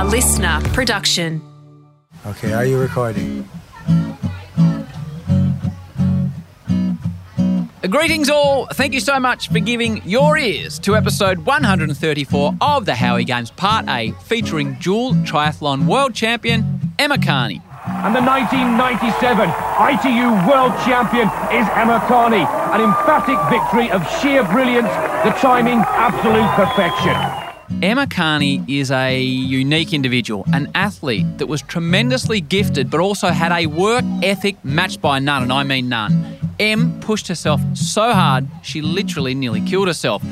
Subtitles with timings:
[0.00, 1.42] a listener production.
[2.24, 3.46] Okay, are you recording?
[7.82, 8.66] Greetings, all.
[8.72, 13.50] Thank you so much for giving your ears to episode 134 of the Howie Games
[13.50, 17.60] Part A, featuring dual triathlon world champion Emma Carney.
[17.84, 22.46] And the 1997 ITU World Champion is Emma Carney.
[22.72, 24.88] An emphatic victory of sheer brilliance,
[25.24, 27.39] the timing absolute perfection.
[27.82, 33.52] Emma Carney is a unique individual, an athlete that was tremendously gifted but also had
[33.52, 36.38] a work ethic matched by none, and I mean none.
[36.58, 40.22] Em pushed herself so hard, she literally nearly killed herself.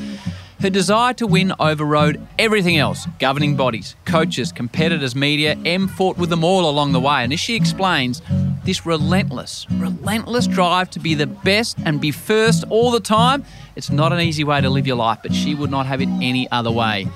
[0.61, 5.57] Her desire to win overrode everything else governing bodies, coaches, competitors, media.
[5.65, 7.23] Em fought with them all along the way.
[7.23, 8.21] And as she explains,
[8.65, 13.45] this relentless, relentless drive to be the best and be first all the time,
[13.79, 16.09] it's not an easy way to live your life, but she would not have it
[16.21, 17.07] any other way.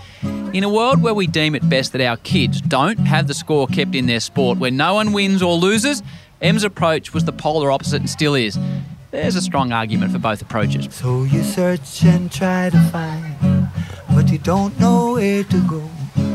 [0.53, 3.67] In a world where we deem it best that our kids don't have the score
[3.67, 6.01] kept in their sport, where no one wins or loses,
[6.41, 8.57] Em's approach was the polar opposite and still is.
[9.11, 10.87] There's a strong argument for both approaches.
[10.95, 13.67] So you search and try to find,
[14.15, 15.89] but you don't know where to go.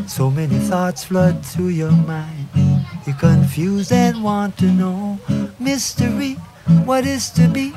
[0.06, 2.48] So many thoughts flood through your mind.
[3.06, 5.18] You're confused and want to know
[5.58, 6.36] mystery,
[6.84, 7.72] what is to be.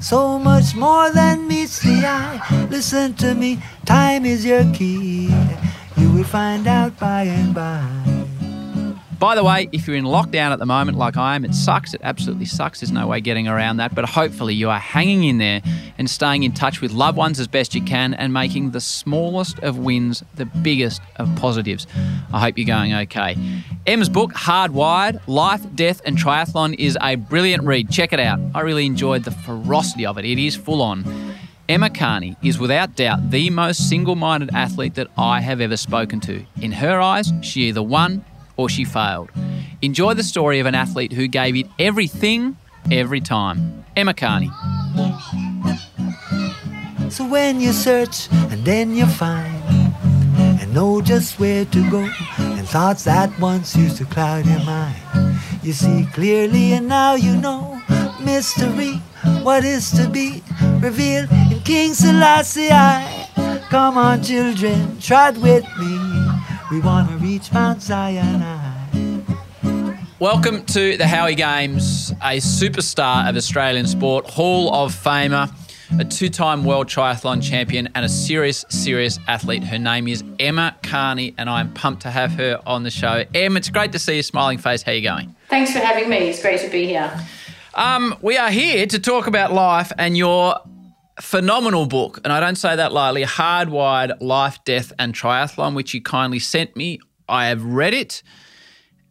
[0.00, 2.66] So much more than meets the eye.
[2.70, 5.30] Listen to me, time is your key.
[5.96, 8.17] You will find out by and by.
[9.18, 11.92] By the way, if you're in lockdown at the moment, like I am, it sucks.
[11.92, 12.78] It absolutely sucks.
[12.78, 13.92] There's no way getting around that.
[13.92, 15.60] But hopefully, you are hanging in there
[15.98, 19.58] and staying in touch with loved ones as best you can and making the smallest
[19.58, 21.88] of wins the biggest of positives.
[22.32, 23.36] I hope you're going okay.
[23.88, 27.90] Em's book, Hardwired Life, Death, and Triathlon, is a brilliant read.
[27.90, 28.38] Check it out.
[28.54, 31.34] I really enjoyed the ferocity of it, it is full on.
[31.68, 36.18] Emma Carney is without doubt the most single minded athlete that I have ever spoken
[36.20, 36.42] to.
[36.62, 38.24] In her eyes, she either won
[38.58, 39.30] or she failed.
[39.80, 42.58] Enjoy the story of an athlete who gave it everything,
[42.90, 43.84] every time.
[43.96, 44.50] Emma Carney.
[47.08, 49.64] So when you search and then you find
[50.60, 52.06] and know just where to go
[52.38, 57.34] and thoughts that once used to cloud your mind, you see clearly and now you
[57.36, 57.80] know
[58.20, 58.94] mystery,
[59.42, 60.42] what is to be
[60.80, 62.68] revealed in King Selassie.
[63.70, 65.98] Come on, children, trot with me.
[66.70, 69.24] We want to reach Mount Zion.
[70.18, 75.48] Welcome to the Howie Games, a superstar of Australian sport, Hall of Famer,
[76.00, 79.62] a two time world triathlon champion, and a serious, serious athlete.
[79.62, 83.22] Her name is Emma Carney, and I'm pumped to have her on the show.
[83.32, 84.82] Em, it's great to see your smiling face.
[84.82, 85.36] How are you going?
[85.48, 86.30] Thanks for having me.
[86.30, 87.24] It's great to be here.
[87.74, 90.56] Um, we are here to talk about life and your
[91.20, 96.02] phenomenal book, and I don't say that lightly Hardwired Life, Death, and Triathlon, which you
[96.02, 96.98] kindly sent me.
[97.28, 98.22] I have read it,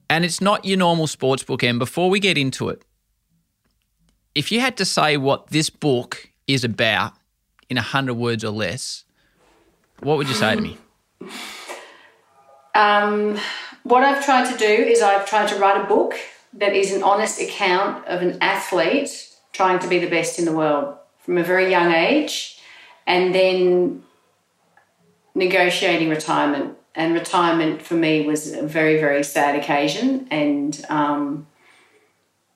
[0.10, 1.64] and it's not your normal sports book.
[1.64, 2.84] And before we get into it,
[4.36, 7.14] if you had to say what this book is about
[7.70, 9.06] in a hundred words or less,
[10.02, 10.78] what would you say to me?
[12.78, 13.40] Um,
[13.82, 16.14] what I've tried to do is I've tried to write a book
[16.54, 20.52] that is an honest account of an athlete trying to be the best in the
[20.52, 22.62] world from a very young age
[23.08, 24.04] and then
[25.34, 26.78] negotiating retirement.
[26.98, 30.28] And retirement for me was a very, very sad occasion.
[30.32, 31.46] And um,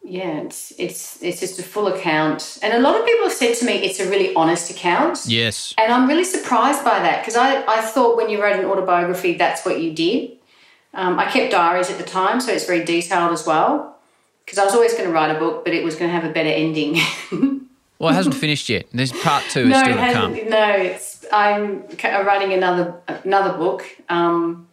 [0.03, 2.57] yeah, it's, it's, it's just a full account.
[2.63, 5.19] And a lot of people have said to me it's a really honest account.
[5.27, 5.75] Yes.
[5.77, 9.35] And I'm really surprised by that because I, I thought when you wrote an autobiography,
[9.35, 10.31] that's what you did.
[10.95, 13.99] Um, I kept diaries at the time, so it's very detailed as well.
[14.43, 16.29] Because I was always going to write a book, but it was going to have
[16.29, 16.97] a better ending.
[18.01, 18.87] Well, it hasn't finished yet.
[18.91, 20.49] There's part two no, is still it to come.
[20.49, 23.85] No, it's I'm writing another another book.
[24.09, 24.67] Um,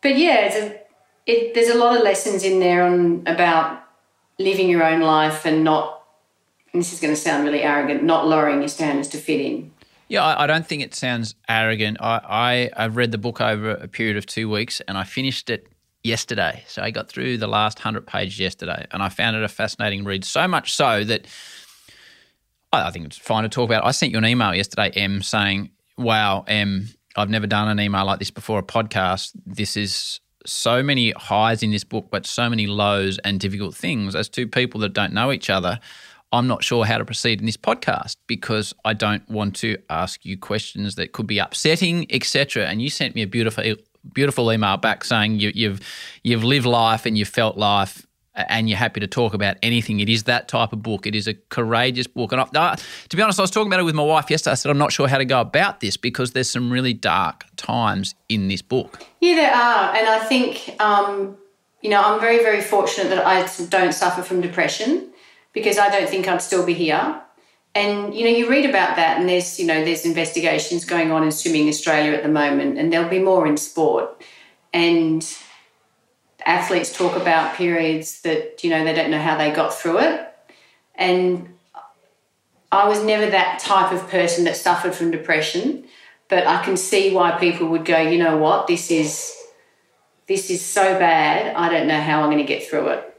[0.00, 0.80] but yeah, it's a,
[1.26, 3.82] it, there's a lot of lessons in there on about
[4.38, 6.02] living your own life and not.
[6.72, 8.02] And this is going to sound really arrogant.
[8.02, 9.70] Not lowering your standards to fit in.
[10.08, 11.98] Yeah, I, I don't think it sounds arrogant.
[12.00, 15.50] I, I I've read the book over a period of two weeks, and I finished
[15.50, 15.68] it
[16.02, 16.64] yesterday.
[16.68, 20.04] So I got through the last hundred pages yesterday, and I found it a fascinating
[20.04, 20.24] read.
[20.24, 21.26] So much so that
[22.72, 23.84] I think it's fine to talk about.
[23.84, 28.04] I sent you an email yesterday, Em, saying, "Wow, Em, I've never done an email
[28.04, 28.58] like this before.
[28.58, 29.32] A podcast.
[29.46, 34.14] This is." So many highs in this book, but so many lows and difficult things.
[34.14, 35.80] As two people that don't know each other,
[36.32, 40.24] I'm not sure how to proceed in this podcast because I don't want to ask
[40.24, 42.66] you questions that could be upsetting, etc.
[42.66, 43.64] And you sent me a beautiful,
[44.12, 45.80] beautiful email back saying you, you've
[46.22, 48.05] you've lived life and you've felt life,
[48.36, 50.00] and you're happy to talk about anything.
[50.00, 51.06] It is that type of book.
[51.06, 52.32] It is a courageous book.
[52.32, 52.76] And I,
[53.08, 54.52] to be honest, I was talking about it with my wife yesterday.
[54.52, 57.44] I said, I'm not sure how to go about this because there's some really dark
[57.56, 59.02] times in this book.
[59.20, 59.94] Yeah, there are.
[59.96, 61.36] And I think, um,
[61.80, 65.10] you know, I'm very, very fortunate that I don't suffer from depression
[65.52, 67.22] because I don't think I'd still be here.
[67.74, 71.22] And you know, you read about that, and there's you know, there's investigations going on
[71.22, 74.22] in swimming Australia at the moment, and there'll be more in sport.
[74.72, 75.22] And
[76.46, 80.32] athletes talk about periods that you know they don't know how they got through it.
[80.94, 81.52] And
[82.72, 85.84] i was never that type of person that suffered from depression
[86.28, 88.66] but i can see why people would go you know what?
[88.66, 89.32] This is
[90.26, 91.54] this is so bad.
[91.54, 93.18] I don't know how i'm going to get through it.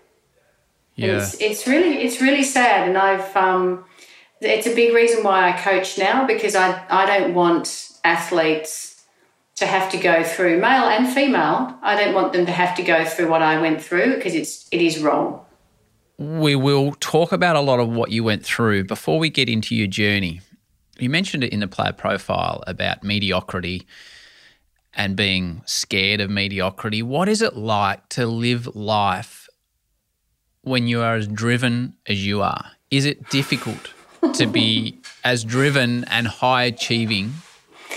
[0.95, 1.18] Yeah.
[1.18, 2.88] It's, it's really it's really sad.
[2.88, 3.85] And i've um
[4.41, 8.87] it's a big reason why i coach now because i i don't want athletes
[9.57, 11.77] to have to go through male and female.
[11.81, 14.68] I don't want them to have to go through what I went through because it's
[14.71, 15.44] it is wrong.
[16.19, 19.75] We will talk about a lot of what you went through before we get into
[19.75, 20.42] your journey.
[21.00, 23.88] You mentioned it in the player profile about mediocrity
[24.94, 27.03] and being scared of mediocrity.
[27.03, 29.48] What is it like to live life
[30.62, 32.71] when you are as driven as you are?
[32.89, 33.94] Is it difficult
[34.33, 37.33] to be as driven and high achieving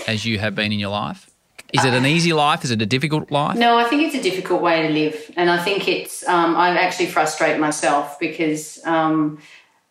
[0.07, 1.30] as you have been in your life?
[1.73, 2.63] Is it an easy life?
[2.63, 3.57] Is it a difficult life?
[3.57, 6.27] No, I think it's a difficult way to live, and I think it's.
[6.27, 9.39] Um, I actually frustrate myself because, um,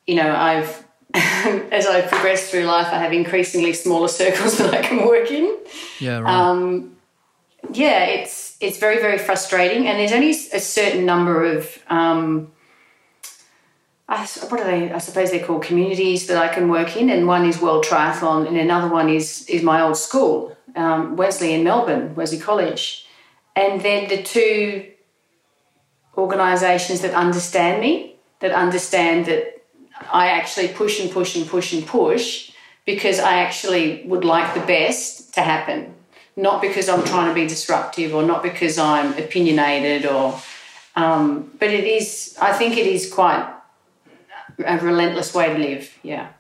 [0.07, 0.85] you know, I've
[1.15, 5.57] as I progress through life, I have increasingly smaller circles that I can work in.
[5.99, 6.33] Yeah, right.
[6.33, 6.97] Um,
[7.73, 11.79] yeah, it's it's very very frustrating, and there's only a certain number of.
[11.89, 12.53] Um,
[14.09, 14.93] I, what are they?
[14.93, 18.47] I suppose they're called communities that I can work in, and one is World Triathlon,
[18.47, 23.07] and another one is is my old school um, Wesley in Melbourne, Wesley College.
[23.57, 24.91] And then the two
[26.17, 29.63] organisations that understand me, that understand that
[30.13, 32.53] I actually push and push and push and push
[32.87, 35.95] because I actually would like the best to happen,
[36.37, 40.41] not because I'm trying to be disruptive or not because I'm opinionated or.
[40.97, 43.49] Um, but it is, I think it is quite
[44.67, 46.31] a relentless way to live, yeah.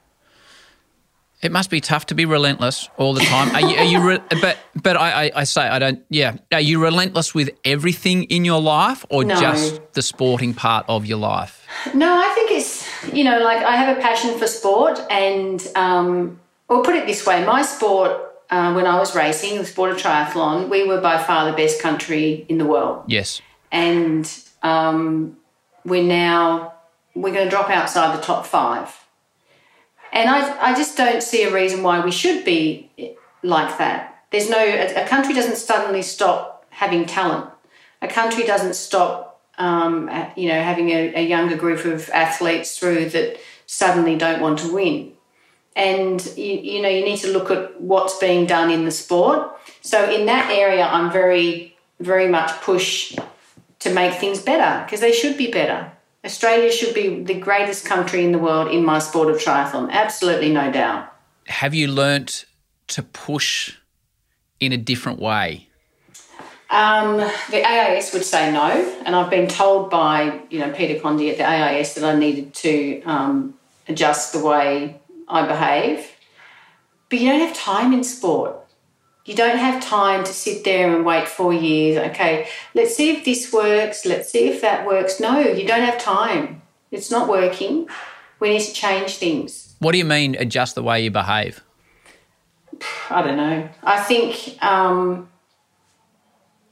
[1.43, 3.55] It must be tough to be relentless all the time.
[3.55, 3.77] Are you?
[3.79, 6.05] Are you re- but but I, I, I, say I don't.
[6.11, 6.37] Yeah.
[6.53, 9.41] Are you relentless with everything in your life, or no.
[9.41, 11.67] just the sporting part of your life?
[11.95, 16.39] No, I think it's you know like I have a passion for sport, and um,
[16.69, 18.27] or put it this way, my sport.
[18.51, 21.81] Uh, when I was racing, the sport of triathlon, we were by far the best
[21.81, 23.05] country in the world.
[23.07, 23.41] Yes.
[23.71, 24.29] And
[24.65, 25.37] um,
[25.85, 26.75] we're now
[27.15, 28.93] we're going to drop outside the top five
[30.13, 32.91] and I, I just don't see a reason why we should be
[33.43, 34.25] like that.
[34.31, 37.51] There's no, a, country doesn't suddenly stop having talent.
[38.03, 43.11] A country doesn't stop, um, you know, having a, a younger group of athletes through
[43.11, 45.13] that suddenly don't want to win.
[45.77, 49.57] And, you, you know, you need to look at what's being done in the sport.
[49.83, 53.17] So in that area, I'm very, very much push
[53.81, 55.93] to make things better because they should be better.
[56.25, 59.91] Australia should be the greatest country in the world in my sport of triathlon.
[59.91, 61.13] Absolutely no doubt.
[61.47, 62.45] Have you learnt
[62.89, 63.77] to push
[64.59, 65.69] in a different way?
[66.71, 67.17] Um,
[67.51, 68.71] the AIS would say no,
[69.05, 72.55] and I've been told by you know Peter Conde at the AIS that I needed
[72.55, 73.55] to um,
[73.89, 76.07] adjust the way I behave.
[77.09, 78.60] But you don't have time in sport.
[79.27, 81.99] You don't have time to sit there and wait four years.
[82.11, 84.07] Okay, let's see if this works.
[84.07, 85.21] Let's see if that works.
[85.21, 86.63] No, you don't have time.
[86.91, 87.89] It's not working.
[88.41, 89.75] We need to change things.
[89.79, 91.63] What do you mean, adjust the way you behave?
[93.11, 93.69] I don't know.
[93.83, 95.29] I think, um,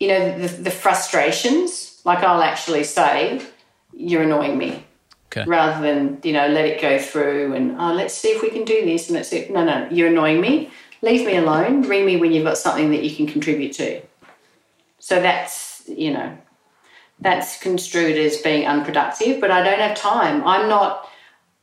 [0.01, 3.43] you know, the, the frustrations, like I'll actually say,
[3.93, 4.85] you're annoying me.
[5.27, 5.45] Okay.
[5.45, 8.65] Rather than, you know, let it go through and, oh, let's see if we can
[8.65, 9.09] do this.
[9.09, 9.47] And let's see.
[9.51, 10.71] No, no, you're annoying me
[11.03, 11.83] leave me alone.
[11.83, 14.03] Ring me when you've got something that you can contribute to.
[14.99, 16.37] So that's, you know,
[17.21, 20.47] that's construed as being unproductive, but I don't have time.
[20.47, 21.09] I'm not,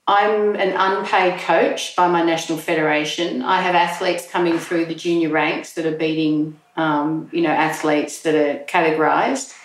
[0.08, 3.42] I'm an unpaid coach by my national federation.
[3.42, 8.22] I have athletes coming through the junior ranks that are beating, um, you know, athletes
[8.24, 9.56] that are categorised.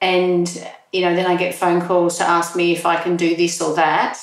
[0.00, 0.48] And,
[0.92, 3.60] you know, then I get phone calls to ask me if I can do this
[3.60, 4.18] or that.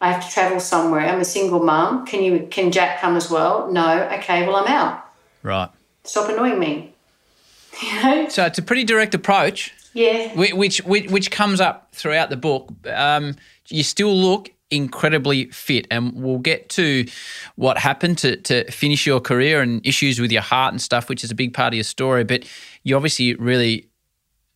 [0.00, 1.00] I have to travel somewhere.
[1.00, 2.06] I'm a single mum.
[2.06, 3.70] Can you can Jack come as well?
[3.70, 4.02] No.
[4.18, 5.04] Okay, well I'm out.
[5.42, 5.70] Right.
[6.04, 6.90] Stop annoying me.
[7.82, 8.28] You know?
[8.28, 9.74] So it's a pretty direct approach.
[9.94, 10.32] Yeah.
[10.36, 12.72] Which which which comes up throughout the book.
[12.88, 13.34] Um,
[13.68, 17.06] you still look incredibly fit, and we'll get to
[17.56, 21.24] what happened to to finish your career and issues with your heart and stuff, which
[21.24, 22.22] is a big part of your story.
[22.22, 22.48] But
[22.82, 23.88] you obviously really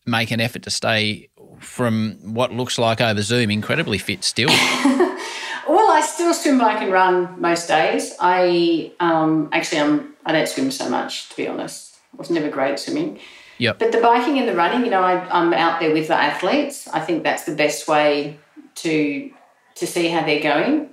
[0.05, 1.29] make an effort to stay
[1.59, 4.49] from what looks like over Zoom, incredibly fit still.
[5.69, 8.15] Well, I still swim, bike, and run most days.
[8.19, 11.97] I um, actually, I'm I don't swim so much to be honest.
[12.11, 13.19] I was never great at swimming.
[13.59, 13.77] Yep.
[13.77, 16.87] But the biking and the running, you know, I, I'm out there with the athletes.
[16.87, 18.39] I think that's the best way
[18.75, 19.31] to
[19.75, 20.89] to see how they're going.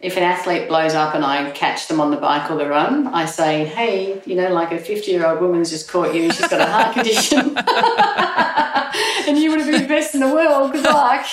[0.00, 3.08] If an athlete blows up and I catch them on the bike or the run,
[3.08, 6.32] I say, "Hey, you know, like a 50 year old woman's just caught you.
[6.32, 7.58] She's got a heart condition,
[9.28, 10.72] and you would have been the best in the world.
[10.72, 11.26] Good luck."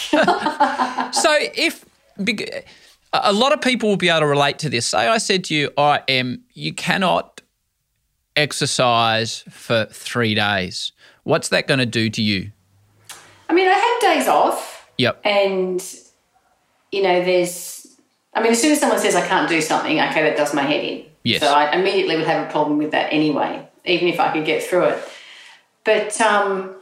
[1.14, 1.86] so if
[3.13, 4.88] a lot of people will be able to relate to this.
[4.88, 7.42] Say I said to you, I am you cannot
[8.36, 10.92] exercise for three days.
[11.24, 12.51] What's that going to do to you?
[13.50, 14.90] I mean, I have days off.
[14.98, 15.22] Yep.
[15.25, 15.84] And,
[16.92, 17.98] you know, there's,
[18.34, 20.62] I mean, as soon as someone says I can't do something, okay, that does my
[20.62, 21.06] head in.
[21.24, 21.42] Yes.
[21.42, 24.63] So I immediately would have a problem with that anyway, even if I could get
[24.63, 25.04] through it.
[25.84, 26.75] But um,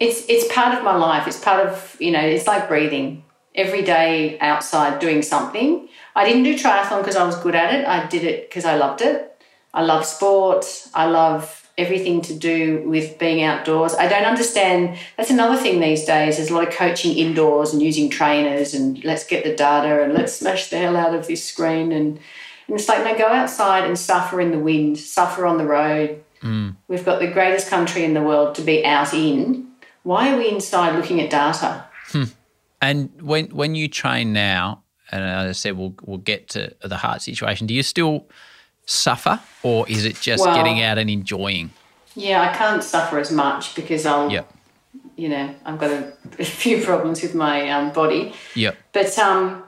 [0.00, 1.26] it's it's part of my life.
[1.26, 2.20] It's part of you know.
[2.20, 3.24] It's like breathing.
[3.54, 5.88] Every day outside doing something.
[6.14, 7.86] I didn't do triathlon because I was good at it.
[7.86, 9.28] I did it because I loved it.
[9.74, 10.88] I love sport.
[10.94, 13.94] I love everything to do with being outdoors.
[13.94, 14.98] I don't understand.
[15.16, 16.36] That's another thing these days.
[16.36, 20.12] There's a lot of coaching indoors and using trainers and let's get the data and
[20.12, 21.92] let's smash the hell out of this screen.
[21.92, 22.18] And,
[22.68, 26.22] and it's like, no, go outside and suffer in the wind, suffer on the road.
[26.42, 26.76] Mm.
[26.88, 29.68] We've got the greatest country in the world to be out in.
[30.02, 31.84] Why are we inside looking at data?
[32.82, 36.96] And when when you train now, and as I said, we'll we'll get to the
[36.98, 37.66] heart situation.
[37.66, 38.26] Do you still
[38.86, 41.70] suffer, or is it just Well- getting out and enjoying?
[42.14, 44.52] Yeah, I can't suffer as much because I'll, Yep.
[45.16, 48.34] you know, I've got a, a few problems with my um, body.
[48.54, 48.76] Yep.
[48.92, 49.62] But um,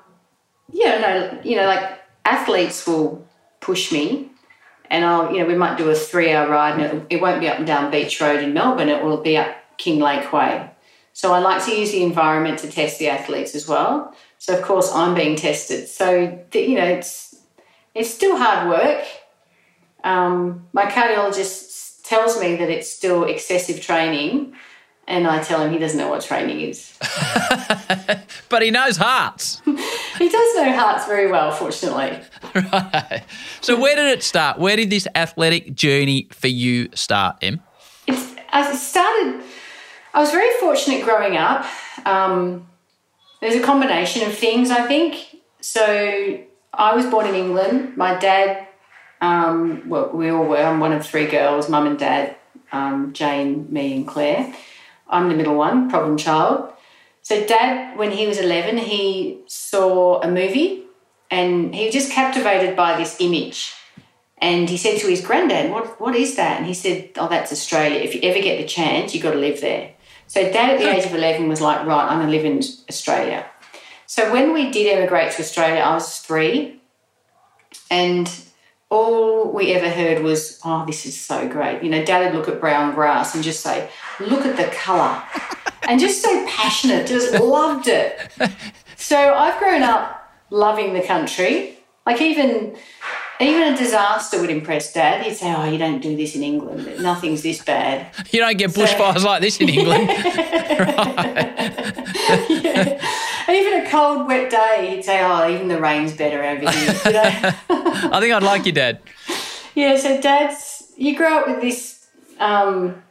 [0.71, 3.27] yeah, no, you know, like athletes will
[3.61, 4.29] push me,
[4.91, 7.49] and I'll, you know, we might do a three-hour ride, and it, it won't be
[7.49, 8.91] up and down Beach Road in Melbourne.
[8.91, 10.69] It will be up Kinglake Way.
[11.15, 14.15] So I like to use the environment to test the athletes as well.
[14.39, 15.89] So of course I'm being tested.
[15.89, 17.37] So you know, it's
[17.95, 19.05] it's still hard work.
[20.03, 24.55] Um, my cardiologist tells me that it's still excessive training,
[25.09, 26.99] and I tell him he doesn't know what training is.
[28.49, 29.61] But he knows hearts.
[30.17, 32.21] He does know hearts very well, fortunately.
[32.55, 33.25] Right.
[33.61, 34.61] So where did it start?
[34.61, 37.61] Where did this athletic journey for you start, Em?
[38.07, 39.34] It's, I started,
[40.15, 41.67] I was very fortunate growing up.
[42.07, 42.69] Um,
[43.41, 45.41] there's a combination of things, I think.
[45.61, 46.41] So
[46.73, 47.97] I was born in England.
[47.97, 48.69] My dad,
[49.21, 50.57] um, well, we all were.
[50.57, 52.37] I'm one of three girls, mum and dad,
[52.71, 54.55] um, Jane, me, and Claire.
[55.09, 56.73] I'm the middle one, problem child.
[57.23, 60.85] So, dad, when he was 11, he saw a movie
[61.29, 63.73] and he was just captivated by this image.
[64.39, 66.59] And he said to his granddad, what, what is that?
[66.59, 67.99] And he said, Oh, that's Australia.
[67.99, 69.94] If you ever get the chance, you've got to live there.
[70.35, 72.61] So, dad at the age of 11 was like, Right, I'm going to live in
[72.89, 73.47] Australia.
[74.07, 76.81] So, when we did emigrate to Australia, I was three.
[77.89, 78.29] And
[78.91, 81.85] all we ever heard was, Oh, this is so great.
[81.85, 83.89] You know, dad would look at brown grass and just say,
[84.19, 85.23] Look at the colour.
[85.85, 88.19] and just so passionate, just loved it.
[88.97, 91.79] So, I've grown up loving the country.
[92.07, 92.77] Like, even
[93.41, 95.25] even a disaster would impress dad.
[95.25, 97.03] He'd say, Oh, you don't do this in England.
[97.03, 98.07] Nothing's this bad.
[98.31, 100.09] You don't get bushfires like this in England.
[103.47, 106.95] Even a cold, wet day, he'd say, Oh, even the rain's better over here.
[107.05, 107.23] You know?
[107.69, 109.01] I think I'd like your dad.
[109.75, 112.07] yeah, so dad's, you grow up with this
[112.39, 113.03] um,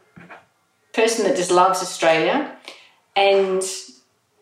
[0.92, 2.56] person that just loves Australia.
[3.14, 3.62] And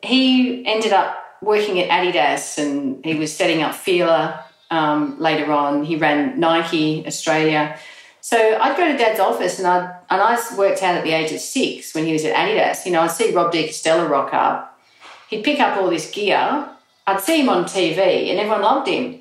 [0.02, 5.84] he ended up working at Adidas and he was setting up Fila um, later on.
[5.84, 7.78] He ran Nike Australia.
[8.22, 11.32] So I'd go to Dad's office and I and I worked out at the age
[11.32, 12.86] of six when he was at Adidas.
[12.86, 14.80] You know, I'd see Rob De Castella rock up.
[15.28, 16.68] He'd pick up all this gear.
[17.06, 19.18] I'd see him on TV and everyone loved him.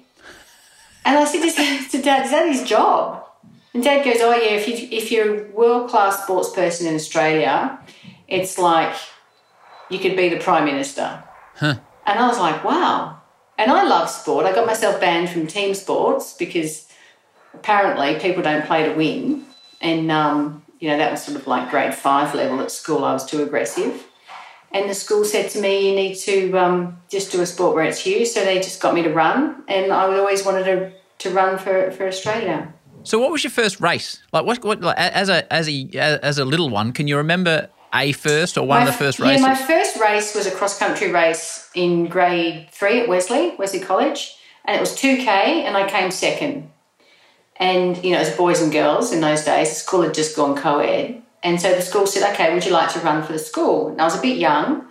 [1.04, 3.26] And I said to, to Dad, "Is that his job?"
[3.74, 4.56] And Dad goes, "Oh yeah.
[4.56, 7.80] If you if you're a world class sports person in Australia,
[8.28, 8.96] it's like
[9.90, 11.24] you could be the prime minister."
[12.06, 13.21] And I was like, "Wow."
[13.62, 14.48] And I love sport.
[14.48, 16.88] I got myself banned from team sports because
[17.54, 19.46] apparently people don't play to win.
[19.82, 23.06] And, um, you know, that was sort of like grade five level at school.
[23.06, 24.04] I was too aggressive.
[24.72, 27.84] And the school said to me, you need to um, just do a sport where
[27.84, 28.26] it's you.
[28.26, 29.64] So they just got me to run.
[29.68, 32.74] And I always wanted to, to run for, for Australia.
[33.04, 34.24] So what was your first race?
[34.34, 34.64] Like what?
[34.64, 34.82] What?
[34.82, 35.90] Like, as a as a
[36.24, 39.42] as a little one, can you remember a first or one of the first races?
[39.42, 43.80] yeah, my first race was a cross country race in grade three at Wesley, Wesley
[43.80, 46.72] College, and it was 2K, and I came second.
[47.58, 50.58] And, you know, as boys and girls in those days, the school had just gone
[50.58, 51.22] co ed.
[51.44, 53.90] And so the school said, okay, would you like to run for the school?
[53.90, 54.88] And I was a bit young.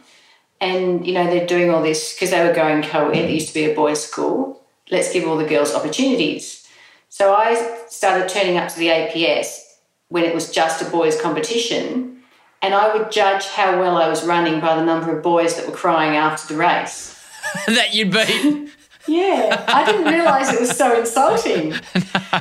[0.61, 3.25] And, you know, they're doing all this because they were going co ed.
[3.25, 4.63] It used to be a boys' school.
[4.91, 6.67] Let's give all the girls opportunities.
[7.09, 9.63] So I started turning up to the APS
[10.09, 12.20] when it was just a boys' competition.
[12.63, 15.67] And I would judge how well I was running by the number of boys that
[15.67, 17.19] were crying after the race.
[17.67, 18.71] that you'd beat.
[19.09, 21.73] Yeah, I didn't realise it was so insulting.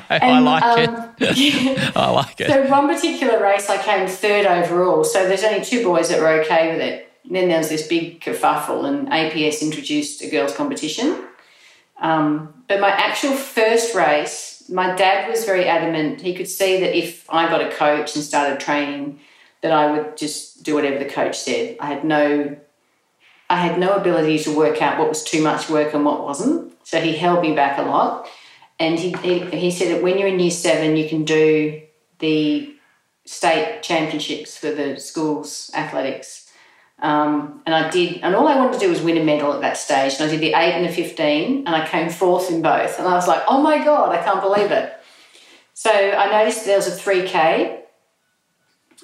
[0.09, 1.95] I like um, it.
[1.95, 2.47] I like it.
[2.47, 5.03] So one particular race, I came third overall.
[5.05, 7.11] So there's only two boys that were okay with it.
[7.23, 11.23] And then there was this big kerfuffle, and APS introduced a girls' competition.
[12.01, 16.21] Um, but my actual first race, my dad was very adamant.
[16.21, 19.19] He could see that if I got a coach and started training,
[19.61, 21.77] that I would just do whatever the coach said.
[21.79, 22.57] I had no
[23.49, 26.73] I had no ability to work out what was too much work and what wasn't.
[26.85, 28.27] So he held me back a lot.
[28.79, 31.81] And he, he, he said that when you're in year seven, you can do
[32.19, 32.73] the
[33.25, 36.49] state championships for the school's athletics.
[37.01, 39.61] Um, and I did, and all I wanted to do was win a medal at
[39.61, 40.15] that stage.
[40.19, 42.99] And I did the 8 and the 15, and I came fourth in both.
[42.99, 44.93] And I was like, oh my God, I can't believe it.
[45.73, 47.78] So I noticed there was a 3K,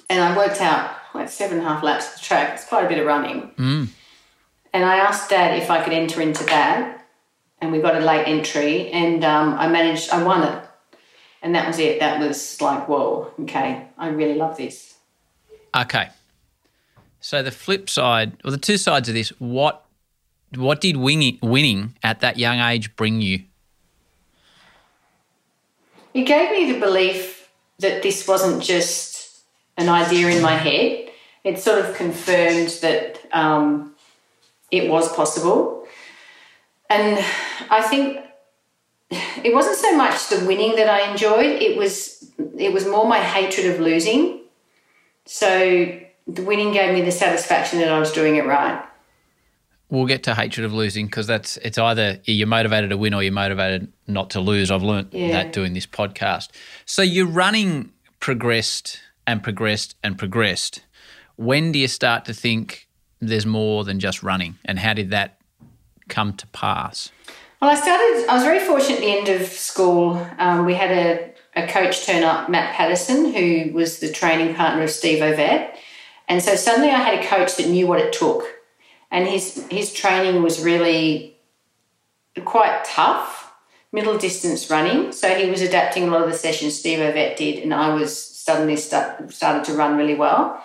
[0.08, 2.54] and I worked out like seven and a half laps of the track.
[2.54, 3.50] It's quite a bit of running.
[3.58, 3.88] Mm.
[4.72, 7.06] And I asked Dad if I could enter into that,
[7.60, 10.62] and we got a late entry, and um, I managed, I won it.
[11.42, 12.00] And that was it.
[12.00, 14.96] That was like, whoa, okay, I really love this.
[15.74, 16.08] Okay.
[17.20, 19.84] So the flip side, or the two sides of this, what
[20.54, 23.42] what did winning, winning at that young age bring you?
[26.14, 29.15] It gave me the belief that this wasn't just
[29.76, 31.10] an idea in my head.
[31.44, 33.94] It sort of confirmed that um,
[34.70, 35.86] it was possible.
[36.90, 37.18] And
[37.70, 38.18] I think
[39.10, 43.20] it wasn't so much the winning that I enjoyed, it was it was more my
[43.20, 44.40] hatred of losing.
[45.24, 48.82] So the winning gave me the satisfaction that I was doing it right.
[49.88, 53.22] We'll get to hatred of losing because that's it's either you're motivated to win or
[53.22, 54.70] you're motivated not to lose.
[54.70, 55.30] I've learnt Yeah.
[55.32, 56.48] that doing this podcast.
[56.86, 60.82] So your running progressed and progressed and progressed.
[61.36, 62.88] When do you start to think
[63.20, 65.38] there's more than just running, and how did that
[66.08, 67.10] come to pass?
[67.60, 70.24] Well, I started, I was very fortunate at the end of school.
[70.38, 74.82] Um, we had a, a coach turn up, Matt Patterson, who was the training partner
[74.82, 75.74] of Steve Ovett.
[76.28, 78.44] And so suddenly I had a coach that knew what it took.
[79.10, 81.38] And his, his training was really
[82.44, 83.52] quite tough,
[83.90, 85.12] middle distance running.
[85.12, 88.14] So he was adapting a lot of the sessions Steve Ovett did, and I was
[88.46, 90.62] suddenly start, started to run really well.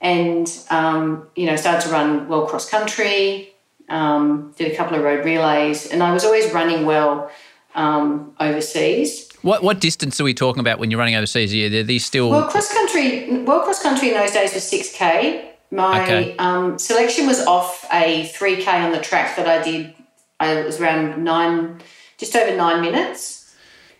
[0.00, 3.50] And, um, you know, started to run well cross country,
[3.88, 7.30] um, did a couple of road relays, and I was always running well
[7.74, 9.28] um, overseas.
[9.42, 11.52] What what distance are we talking about when you're running overseas?
[11.54, 15.50] Are these still Well, cross country, well, cross country in those days was six k.
[15.70, 16.36] My Okay.
[16.38, 19.94] um, selection was off a three k on the track that I did.
[20.40, 21.80] I was around nine,
[22.18, 23.41] just over nine minutes.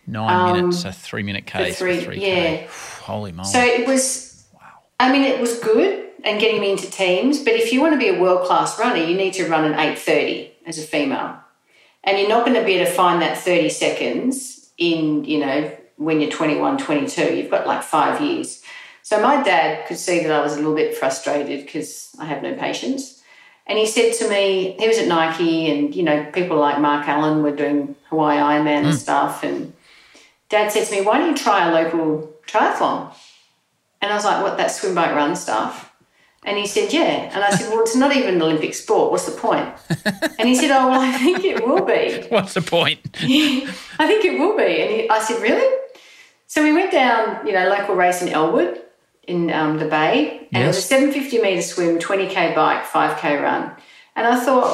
[0.07, 2.27] Nine minutes, a three minute case, um, three- three yeah.
[2.27, 2.67] k.
[3.01, 3.49] Holy moly!
[3.49, 4.45] So it was.
[4.53, 4.61] wow.
[4.99, 7.43] I mean, it was good and getting me into teams.
[7.43, 9.79] But if you want to be a world class runner, you need to run an
[9.79, 11.37] eight thirty as a female,
[12.03, 15.71] and you're not going to be able to find that thirty seconds in you know
[15.97, 17.35] when you're 21, 22.
[17.35, 18.63] You've got like five years.
[19.03, 22.41] So my dad could see that I was a little bit frustrated because I have
[22.41, 23.21] no patience.
[23.67, 27.07] And he said to me, he was at Nike, and you know, people like Mark
[27.07, 29.43] Allen were doing Hawaii Ironman and stuff.
[29.43, 29.72] And
[30.53, 33.11] Dad said to me, "Why don't you try a local triathlon?"
[34.01, 34.57] And I was like, "What?
[34.57, 35.91] That swim, bike, run stuff?"
[36.45, 39.11] And he said, "Yeah." And I said, "Well, it's not even an Olympic sport.
[39.11, 39.67] What's the point?"
[40.37, 42.27] And he said, "Oh, well, I think it will be.
[42.35, 42.99] What's the point?
[44.03, 45.69] I think it will be." And he, I said, "Really?"
[46.45, 48.79] So we went down, you know, local race in Elwood
[49.23, 53.71] in um, the Bay, and it was a 750 metre swim, 20k bike, 5k run.
[54.15, 54.69] And I thought,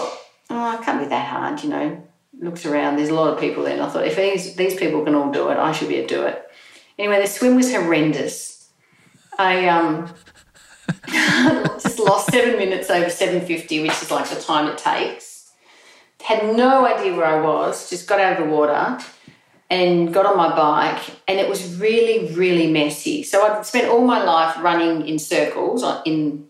[0.49, 2.08] oh, it can't be that hard, you know.
[2.39, 5.04] Looked around, there's a lot of people there, and I thought, if these, these people
[5.04, 6.49] can all do it, I should be able to do it.
[6.97, 8.69] Anyway, the swim was horrendous.
[9.38, 10.13] I um,
[11.08, 15.52] just lost seven minutes over 750, which is like the time it takes.
[16.21, 18.99] Had no idea where I was, just got out of the water
[19.69, 24.06] and got on my bike and it was really really messy so i'd spent all
[24.06, 26.47] my life running in circles in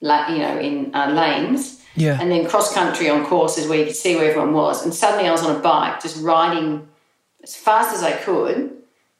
[0.00, 2.18] you know in uh, lanes Yeah.
[2.20, 5.26] and then cross country on courses where you could see where everyone was and suddenly
[5.28, 6.88] i was on a bike just riding
[7.42, 8.70] as fast as i could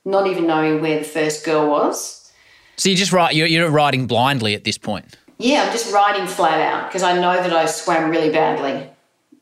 [0.04, 2.30] not even knowing where the first girl was
[2.76, 5.16] So you're just right, you're, you're riding blindly at this point.
[5.38, 8.88] yeah i'm just riding flat out because i know that i swam really badly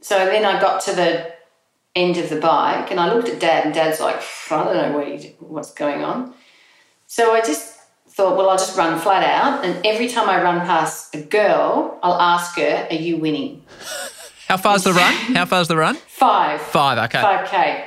[0.01, 1.33] so then i got to the
[1.97, 4.97] end of the bike and I looked at dad and dad's like, I don't know
[4.97, 6.33] what he, what's going on.
[7.09, 7.68] So I just
[8.19, 9.65] thought, well, I'll just run flat out.
[9.65, 13.63] And every time I run past a girl, I'll ask her, Are you winning?
[14.49, 15.15] How far's the run?
[15.37, 15.95] How far's the run?
[15.95, 16.61] Five.
[16.61, 16.99] Five.
[16.99, 17.21] Okay.
[17.21, 17.85] 5K.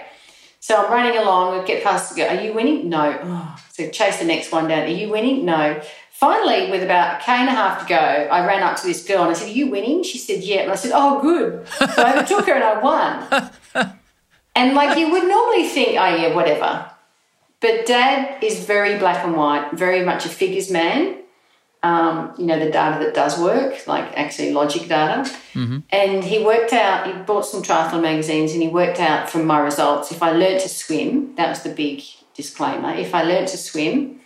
[0.62, 2.88] So I'm running along, I get past the girl, Are you winning?
[2.88, 3.20] No.
[3.22, 4.84] Oh, so chase the next one down.
[4.84, 5.44] Are you winning?
[5.44, 5.82] No.
[6.12, 9.06] Finally, with about a K and a half to go, I ran up to this
[9.06, 10.02] girl and I said, Are you winning?
[10.04, 10.62] She said, Yeah.
[10.62, 11.68] And I said, Oh, good.
[11.68, 13.52] So I overtook her and I won.
[14.54, 16.92] And like you would normally think, Oh, yeah, whatever.
[17.62, 21.20] But dad is very black and white, very much a figures man.
[21.84, 25.30] Um, you know, the data that does work, like actually logic data.
[25.92, 29.60] And he worked out, he bought some triathlon magazines and he worked out from my
[29.60, 32.04] results if I learned to swim, that was the big
[32.36, 32.94] disclaimer.
[32.94, 34.20] If I learned to swim,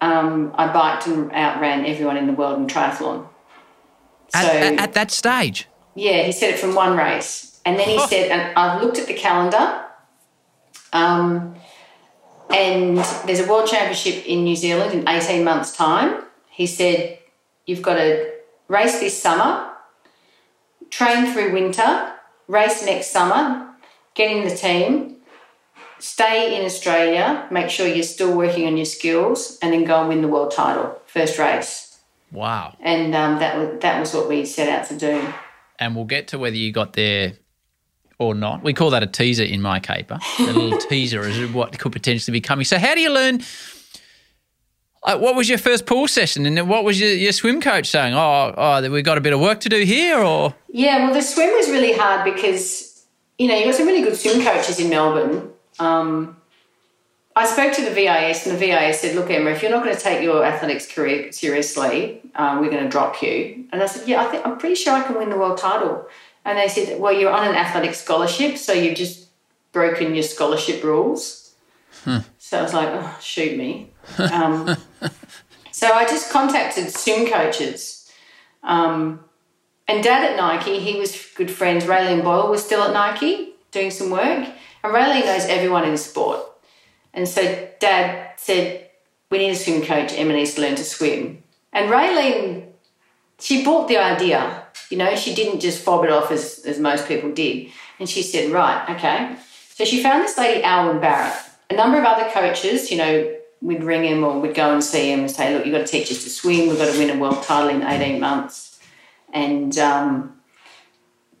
[0.00, 3.26] um, I biked and outran everyone in the world in triathlon.
[4.28, 5.68] So, At, at, at that stage.
[5.94, 7.60] yeah, he said it from one race.
[7.66, 9.84] And then he said, and I looked at the calendar,
[10.92, 11.54] um,
[12.54, 16.22] and there's a world championship in New Zealand in 18 months' time.
[16.50, 17.18] He said,
[17.66, 18.32] You've got to
[18.68, 19.72] race this summer,
[20.90, 22.12] train through winter,
[22.46, 23.74] race next summer,
[24.14, 25.16] get in the team,
[25.98, 30.08] stay in Australia, make sure you're still working on your skills, and then go and
[30.08, 31.98] win the world title, first race.
[32.30, 32.76] Wow.
[32.80, 35.32] And um, that, was, that was what we set out to do.
[35.78, 37.34] And we'll get to whether you got there
[38.24, 38.62] or not.
[38.62, 40.18] We call that a teaser in my caper.
[40.38, 42.64] A little teaser is what could potentially be coming.
[42.64, 43.40] So, how do you learn?
[45.02, 48.14] What was your first pool session, and then what was your, your swim coach saying?
[48.14, 51.20] Oh, oh, we got a bit of work to do here, or Yeah, well, the
[51.20, 53.04] swim was really hard because,
[53.36, 55.50] you know, you've got some really good swim coaches in Melbourne.
[55.78, 56.38] Um,
[57.36, 59.94] I spoke to the VIS, and the VIS said, Look, Emma, if you're not going
[59.94, 63.66] to take your athletics career seriously, um, we're going to drop you.
[63.72, 66.06] And I said, Yeah, I think, I'm pretty sure I can win the world title.
[66.44, 69.28] And they said, Well, you're on an athletic scholarship, so you've just
[69.72, 71.54] broken your scholarship rules.
[72.38, 73.90] So I was like, Oh, shoot me.
[74.18, 74.76] Um,
[75.72, 78.10] so I just contacted swim coaches.
[78.62, 79.20] Um,
[79.86, 81.84] and dad at Nike, he was good friends.
[81.84, 84.48] Raelene Boyle was still at Nike doing some work.
[84.82, 86.40] And Raelene knows everyone in sport.
[87.12, 88.90] And so dad said,
[89.30, 90.12] We need a swim coach.
[90.14, 91.42] Emma needs to learn to swim.
[91.72, 92.68] And Raelene,
[93.38, 94.63] she bought the idea.
[94.94, 97.68] You know, she didn't just fob it off as, as most people did.
[97.98, 99.34] And she said, Right, okay.
[99.74, 101.34] So she found this lady, Alwyn Barrett.
[101.68, 105.10] A number of other coaches, you know, we'd ring him or we'd go and see
[105.10, 106.68] him and say, Look, you've got to teach us to swim.
[106.68, 108.78] We've got to win a world title in 18 months.
[109.32, 110.40] And um,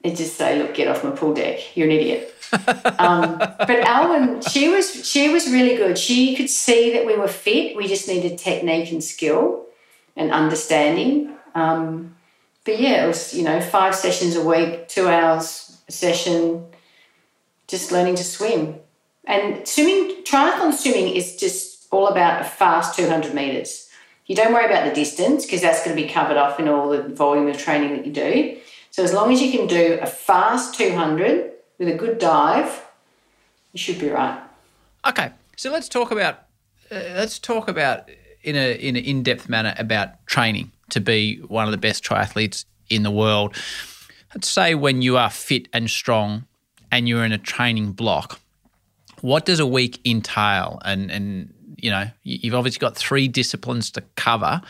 [0.02, 1.76] it just say, Look, get off my pool deck.
[1.76, 2.34] You're an idiot.
[2.98, 5.96] um, but Alwyn, she was she was really good.
[5.96, 7.76] She could see that we were fit.
[7.76, 9.66] We just needed technique and skill
[10.16, 11.36] and understanding.
[11.54, 12.16] Um,
[12.64, 16.66] but yeah, it was you know five sessions a week, two hours a session,
[17.68, 18.76] just learning to swim.
[19.26, 23.88] And swimming, triathlon swimming is just all about a fast 200 meters.
[24.26, 26.88] You don't worry about the distance because that's going to be covered off in all
[26.88, 28.58] the volume of training that you do.
[28.90, 32.84] So as long as you can do a fast 200 with a good dive,
[33.72, 34.40] you should be right.
[35.06, 36.44] Okay, so let's talk about
[36.90, 38.08] uh, let's talk about
[38.42, 42.04] in a in an in depth manner about training to be one of the best
[42.04, 43.56] triathletes in the world.
[44.34, 46.44] Let's say when you are fit and strong
[46.90, 48.40] and you're in a training block,
[49.20, 50.80] what does a week entail?
[50.84, 54.60] And and you know you- you've obviously got three disciplines to cover.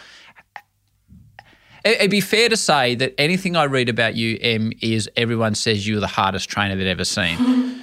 [1.85, 5.55] It- It'd be fair to say that anything I read about you, Em, is everyone
[5.55, 7.39] says you're the hardest trainer they've ever seen.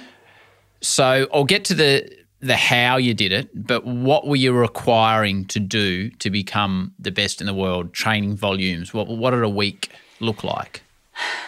[0.84, 2.10] So I'll get to the
[2.42, 7.12] the how you did it, but what were you requiring to do to become the
[7.12, 7.92] best in the world?
[7.92, 8.92] Training volumes.
[8.92, 10.82] What what did a week look like?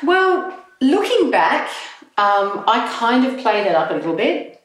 [0.04, 1.68] Well, looking back,
[2.16, 4.62] um, I kind of played it up a little bit.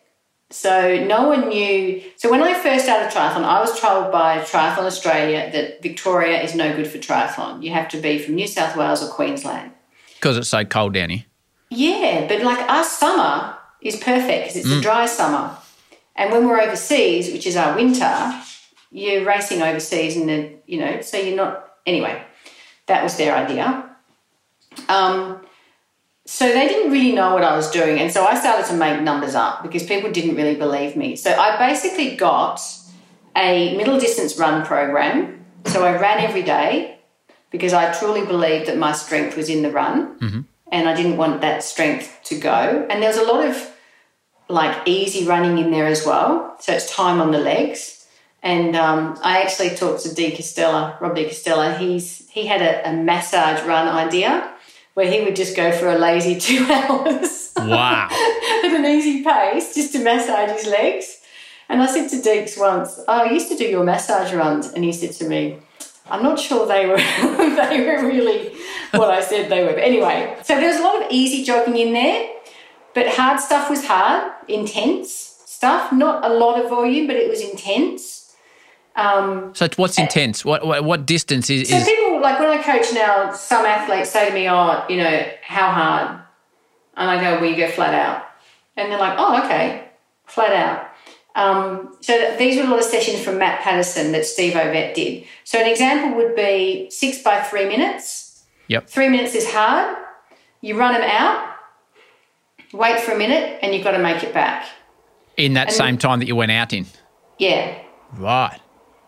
[0.51, 2.01] So no one knew.
[2.15, 6.55] So when I first started triathlon, I was told by Triathlon Australia that Victoria is
[6.55, 7.63] no good for triathlon.
[7.63, 9.71] You have to be from New South Wales or Queensland.
[10.15, 11.25] Because it's so cold down here.
[11.69, 15.55] Yeah, but like our summer is perfect because it's a dry summer.
[16.19, 18.43] And when we're overseas, which is our winter,
[18.91, 22.21] you're racing overseas and the, you know, so you're not, anyway,
[22.87, 23.89] that was their idea.
[24.89, 25.41] Um,
[26.25, 27.99] so they didn't really know what I was doing.
[27.99, 31.15] And so I started to make numbers up because people didn't really believe me.
[31.15, 32.59] So I basically got
[33.37, 35.45] a middle distance run program.
[35.67, 36.99] So I ran every day
[37.49, 40.17] because I truly believed that my strength was in the run
[40.69, 42.85] and I didn't want that strength to go.
[42.89, 43.71] And there was a lot of
[44.49, 46.55] like easy running in there as well.
[46.59, 48.05] So it's time on the legs.
[48.41, 51.77] And um, I actually talked to De Castella, Rob De Castella.
[51.77, 54.53] He's he had a, a massage run idea
[54.93, 58.07] where he would just go for a lazy two hours Wow.
[58.63, 61.17] at an easy pace just to massage his legs.
[61.67, 64.67] And I said to Deeks once, oh, I used to do your massage runs.
[64.67, 65.59] And he said to me,
[66.09, 68.55] I'm not sure they were they were really
[68.91, 69.73] what I said they were.
[69.73, 72.29] But anyway, so there was a lot of easy jogging in there,
[72.99, 75.09] but hard stuff was hard, intense
[75.45, 75.93] stuff.
[75.93, 78.35] Not a lot of volume, but it was intense.
[78.95, 80.43] Um, So what's intense?
[80.43, 84.09] What what, what distance is, so is people like when I coach now, some athletes
[84.09, 86.07] say to me, "Oh, you know, how hard?"
[86.97, 88.25] And I go, "Well, you go flat out,"
[88.75, 89.85] and they're like, "Oh, okay,
[90.25, 90.87] flat out."
[91.35, 94.93] Um, so th- these were a lot of sessions from Matt Patterson that Steve Ovett
[94.95, 95.23] did.
[95.45, 98.43] So an example would be six by three minutes.
[98.67, 98.89] Yep.
[98.89, 99.95] Three minutes is hard.
[100.61, 101.55] You run them out,
[102.73, 104.65] wait for a minute, and you've got to make it back.
[105.37, 106.85] in that and- same time that you went out in?
[107.37, 107.75] Yeah,
[108.17, 108.59] Right.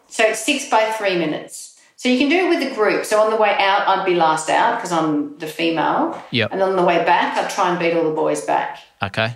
[0.07, 1.79] So it's six by three minutes.
[1.95, 3.05] So you can do it with a group.
[3.05, 6.21] So on the way out, I'd be last out because I'm the female.
[6.31, 6.49] Yep.
[6.51, 8.79] And on the way back, I'd try and beat all the boys back.
[9.01, 9.35] Okay.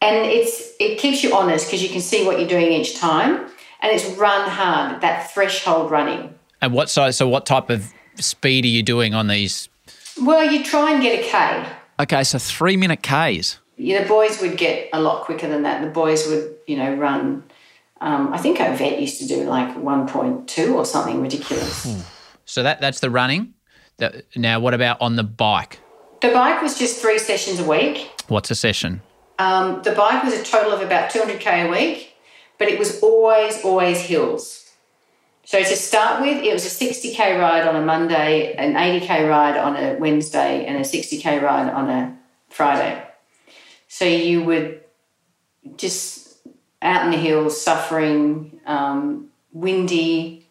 [0.00, 3.46] And it's it keeps you honest because you can see what you're doing each time.
[3.80, 6.34] And it's run hard, that threshold running.
[6.60, 9.68] And what so so what type of speed are you doing on these?
[10.20, 11.66] Well, you try and get a K.
[12.02, 13.60] Okay, so three minute Ks.
[13.76, 15.82] Yeah, the boys would get a lot quicker than that.
[15.82, 17.44] The boys would, you know, run.
[18.00, 22.04] Um, I think Ovett used to do like 1.2 or something ridiculous.
[22.44, 23.54] So that that's the running.
[23.98, 25.78] That, now, what about on the bike?
[26.22, 28.10] The bike was just three sessions a week.
[28.26, 29.00] What's a session?
[29.38, 32.14] Um, the bike was a total of about 200k a week,
[32.58, 34.61] but it was always, always hills.
[35.44, 39.56] So to start with, it was a 60k ride on a Monday, an 80k ride
[39.56, 42.16] on a Wednesday, and a 60k ride on a
[42.48, 43.02] Friday.
[43.88, 44.80] So you would
[45.76, 46.38] just
[46.80, 50.46] out in the hills, suffering, um, windy,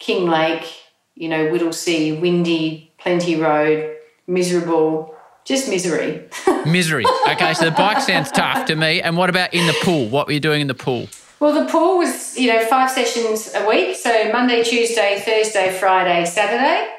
[0.00, 0.66] Kinglake,
[1.14, 6.28] you know, Whittlesea, windy, plenty road, miserable, just misery.
[6.66, 7.04] Misery.
[7.28, 9.00] Okay, so the bike sounds tough to me.
[9.00, 10.06] And what about in the pool?
[10.08, 11.08] What were you doing in the pool?
[11.40, 13.96] Well, the pool was, you know, five sessions a week.
[13.96, 16.94] So Monday, Tuesday, Thursday, Friday, Saturday.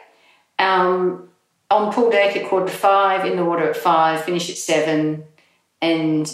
[0.57, 1.29] Um,
[1.69, 5.23] on pool deck at quarter to five, in the water at five, finish at seven.
[5.79, 6.31] And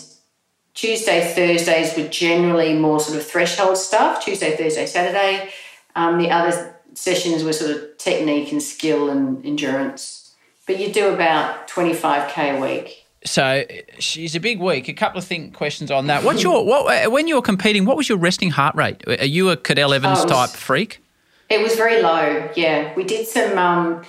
[0.74, 4.24] Tuesday, Thursdays were generally more sort of threshold stuff.
[4.24, 5.52] Tuesday, Thursday, Saturday.
[5.96, 10.34] Um, the other sessions were sort of technique and skill and endurance.
[10.66, 13.07] But you do about 25k a week.
[13.26, 13.66] So
[14.00, 14.88] she's a big week.
[14.88, 16.24] A couple of think questions on that.
[16.24, 17.86] What's your what when you were competing?
[17.86, 19.04] What was your resting heart rate?
[19.08, 21.04] Are you a Cadel Evans Oh, type freak?
[21.50, 22.50] It was very low.
[22.56, 23.58] Yeah, we did some.
[23.58, 24.04] Um,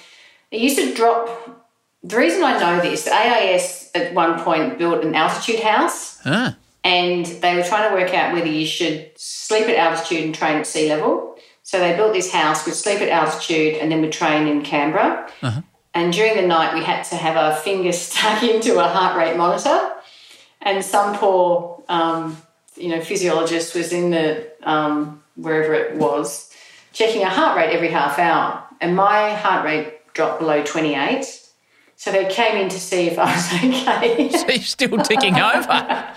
[0.51, 1.64] it used to drop.
[2.05, 7.27] The reason I know this, AIS at one point built an altitude house, Ah, and
[7.27, 10.66] they were trying to work out whether you should sleep at altitude and train at
[10.66, 11.37] sea level.
[11.64, 12.64] So they built this house.
[12.64, 15.29] We'd sleep at altitude, and then we'd train in Canberra.
[15.98, 19.37] And during the night, we had to have our fingers stuck into a heart rate
[19.37, 19.92] monitor.
[20.62, 22.40] And some poor, um,
[22.76, 26.52] you know, physiologist was in the um, wherever it was,
[26.92, 28.62] checking our heart rate every half hour.
[28.80, 31.24] And my heart rate dropped below 28.
[31.96, 34.30] So they came in to see if I was okay.
[34.38, 36.12] so you're still ticking over.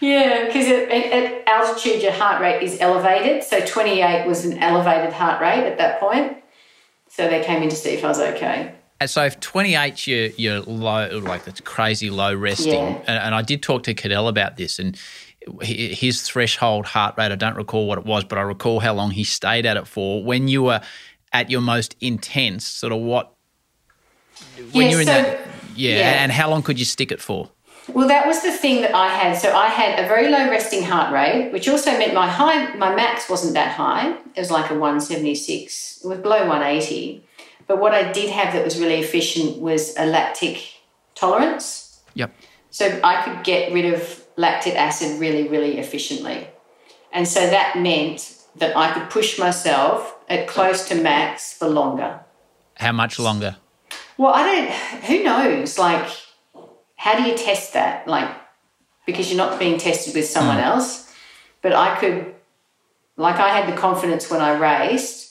[0.00, 3.44] yeah, because at, altitude, your heart rate is elevated.
[3.44, 6.38] So 28 was an elevated heart rate at that point.
[7.08, 8.74] So they came in to see if I was okay.
[9.06, 12.72] So if 28, you're, you're low, like that's crazy low resting.
[12.72, 12.98] Yeah.
[13.06, 14.96] And, and I did talk to Cadel about this and
[15.60, 19.10] his threshold heart rate, I don't recall what it was, but I recall how long
[19.10, 20.22] he stayed at it for.
[20.22, 20.80] When you were
[21.32, 23.32] at your most intense, sort of what,
[24.72, 25.40] when Yeah, you're in so- that,
[25.74, 26.22] yeah, yeah.
[26.22, 27.50] and how long could you stick it for?
[27.88, 29.36] Well, that was the thing that I had.
[29.36, 32.94] So I had a very low resting heart rate, which also meant my high, my
[32.94, 34.10] max wasn't that high.
[34.12, 36.02] It was like a 176.
[36.04, 37.24] It was below 180.
[37.72, 40.62] But what I did have that was really efficient was a lactic
[41.14, 42.02] tolerance.
[42.12, 42.30] Yep.
[42.68, 46.48] So I could get rid of lactic acid really, really efficiently.
[47.14, 52.20] And so that meant that I could push myself at close to max for longer.
[52.74, 53.56] How much longer?
[54.18, 54.70] Well, I don't,
[55.04, 55.78] who knows?
[55.78, 56.10] Like,
[56.96, 58.06] how do you test that?
[58.06, 58.28] Like,
[59.06, 60.64] because you're not being tested with someone hmm.
[60.64, 61.10] else.
[61.62, 62.34] But I could,
[63.16, 65.22] like, I had the confidence when I raced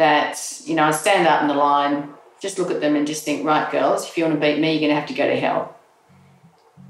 [0.00, 2.08] that, you know, I'd stand up in the line,
[2.40, 4.72] just look at them and just think, right, girls, if you want to beat me,
[4.72, 5.76] you're going to have to go to hell.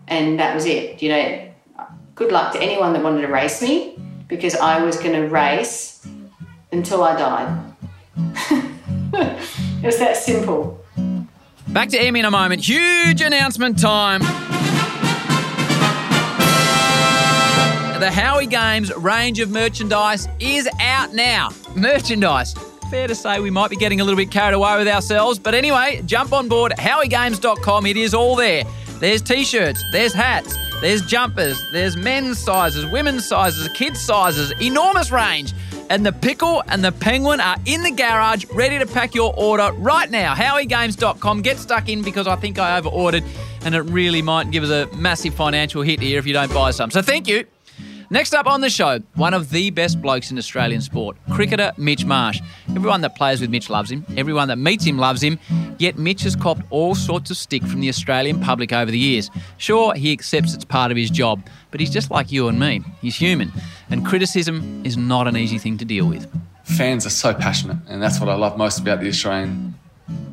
[0.06, 1.02] And that was it.
[1.02, 1.52] You know,
[2.14, 6.06] good luck to anyone that wanted to race me because I was going to race
[6.70, 7.74] until I died.
[8.52, 10.80] it was that simple.
[11.66, 12.62] Back to Emmy in a moment.
[12.62, 14.20] Huge announcement time.
[17.98, 21.50] The Howie Games range of merchandise is out now.
[21.74, 22.54] Merchandise.
[22.90, 25.54] Fair to say we might be getting a little bit carried away with ourselves, but
[25.54, 27.86] anyway, jump on board howiegames.com.
[27.86, 28.64] It is all there.
[28.98, 35.12] There's t shirts, there's hats, there's jumpers, there's men's sizes, women's sizes, kids' sizes, enormous
[35.12, 35.54] range.
[35.88, 39.70] And the pickle and the penguin are in the garage, ready to pack your order
[39.74, 40.34] right now.
[40.34, 41.42] HowieGames.com.
[41.42, 43.22] Get stuck in because I think I over ordered
[43.64, 46.72] and it really might give us a massive financial hit here if you don't buy
[46.72, 46.90] some.
[46.90, 47.44] So thank you.
[48.12, 52.04] Next up on the show, one of the best blokes in Australian sport, cricketer Mitch
[52.04, 52.40] Marsh.
[52.70, 55.38] Everyone that plays with Mitch loves him, everyone that meets him loves him,
[55.78, 59.30] yet Mitch has copped all sorts of stick from the Australian public over the years.
[59.58, 62.82] Sure, he accepts it's part of his job, but he's just like you and me.
[63.00, 63.52] He's human,
[63.90, 66.26] and criticism is not an easy thing to deal with.
[66.64, 69.76] Fans are so passionate, and that's what I love most about the Australian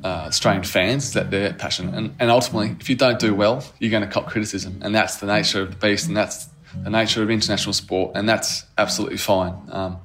[0.03, 1.93] uh, Australian fans that they're passionate.
[1.93, 5.17] And, and ultimately, if you don't do well, you're going to cop criticism, and that's
[5.17, 9.17] the nature of the beast, and that's the nature of international sport, and that's absolutely
[9.17, 9.53] fine.
[9.69, 9.97] Um,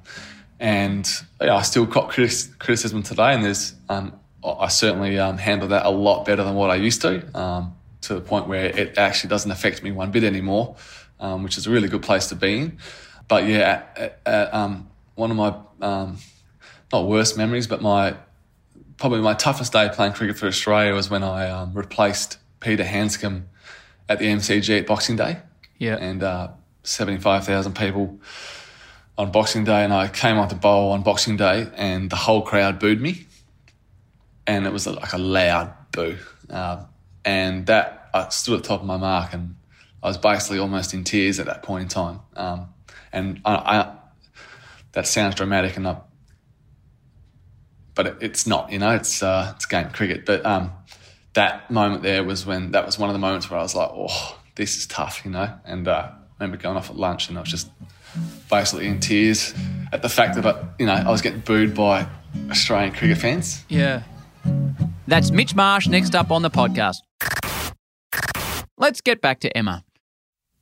[0.61, 1.09] and
[1.41, 5.91] yeah, I still cop criticism today, and there's um, I certainly um, handle that a
[5.91, 9.51] lot better than what I used to, um, to the point where it actually doesn't
[9.51, 10.77] affect me one bit anymore,
[11.21, 12.79] um, which is a really good place to be in.
[13.29, 15.55] But yeah, at, at, um, one of my
[16.93, 18.17] not worst memories, but my
[18.99, 23.49] probably my toughest day playing cricket for Australia was when I replaced Peter Handscomb
[24.09, 25.39] at the MCG at Boxing Day.
[25.83, 25.97] Yeah.
[25.97, 26.51] And uh,
[26.85, 28.21] 75,000 people
[29.19, 32.79] on Boxing Day, and I came onto bowl on Boxing Day, and the whole crowd
[32.79, 33.27] booed me,
[34.47, 36.19] and it was like a loud boo,
[36.49, 36.85] uh,
[37.25, 39.57] and that I stood at the top of my mark, and
[40.01, 42.69] I was basically almost in tears at that point in time, um,
[43.13, 43.97] and I, I,
[44.93, 45.97] that sounds dramatic, and I,
[47.97, 50.71] but it, it's not, you know, it's uh, it's game cricket, but um,
[51.35, 53.91] that moment there was when that was one of the moments where I was like,
[53.93, 55.89] oh, this is tough, you know, and.
[55.89, 56.13] Uh,
[56.43, 57.71] remember going off at lunch and I was just
[58.51, 59.55] basically in tears
[59.93, 62.07] at the fact that you know I was getting booed by
[62.51, 63.65] Australian cricket fans.
[63.69, 64.03] Yeah.
[65.07, 66.97] That's Mitch Marsh next up on the podcast.
[68.77, 69.85] Let's get back to Emma.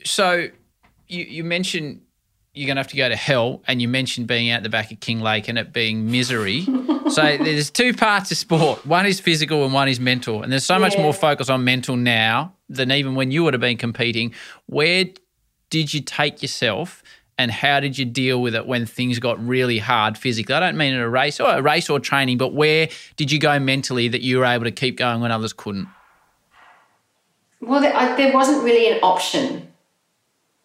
[0.04, 0.48] So
[1.08, 2.02] you you mentioned
[2.60, 4.92] you're going to have to go to hell, and you mentioned being out the back
[4.92, 6.60] of Kinglake and it being misery.
[7.08, 8.84] so there's two parts of sport.
[8.84, 10.42] One is physical and one is mental.
[10.42, 10.80] And there's so yeah.
[10.80, 14.34] much more focus on mental now than even when you would have been competing.
[14.66, 15.06] Where
[15.70, 17.02] did you take yourself
[17.38, 20.54] and how did you deal with it when things got really hard physically?
[20.54, 23.38] I don't mean in a race or a race or training, but where did you
[23.38, 25.88] go mentally that you were able to keep going when others couldn't?
[27.62, 29.69] Well, there, there wasn't really an option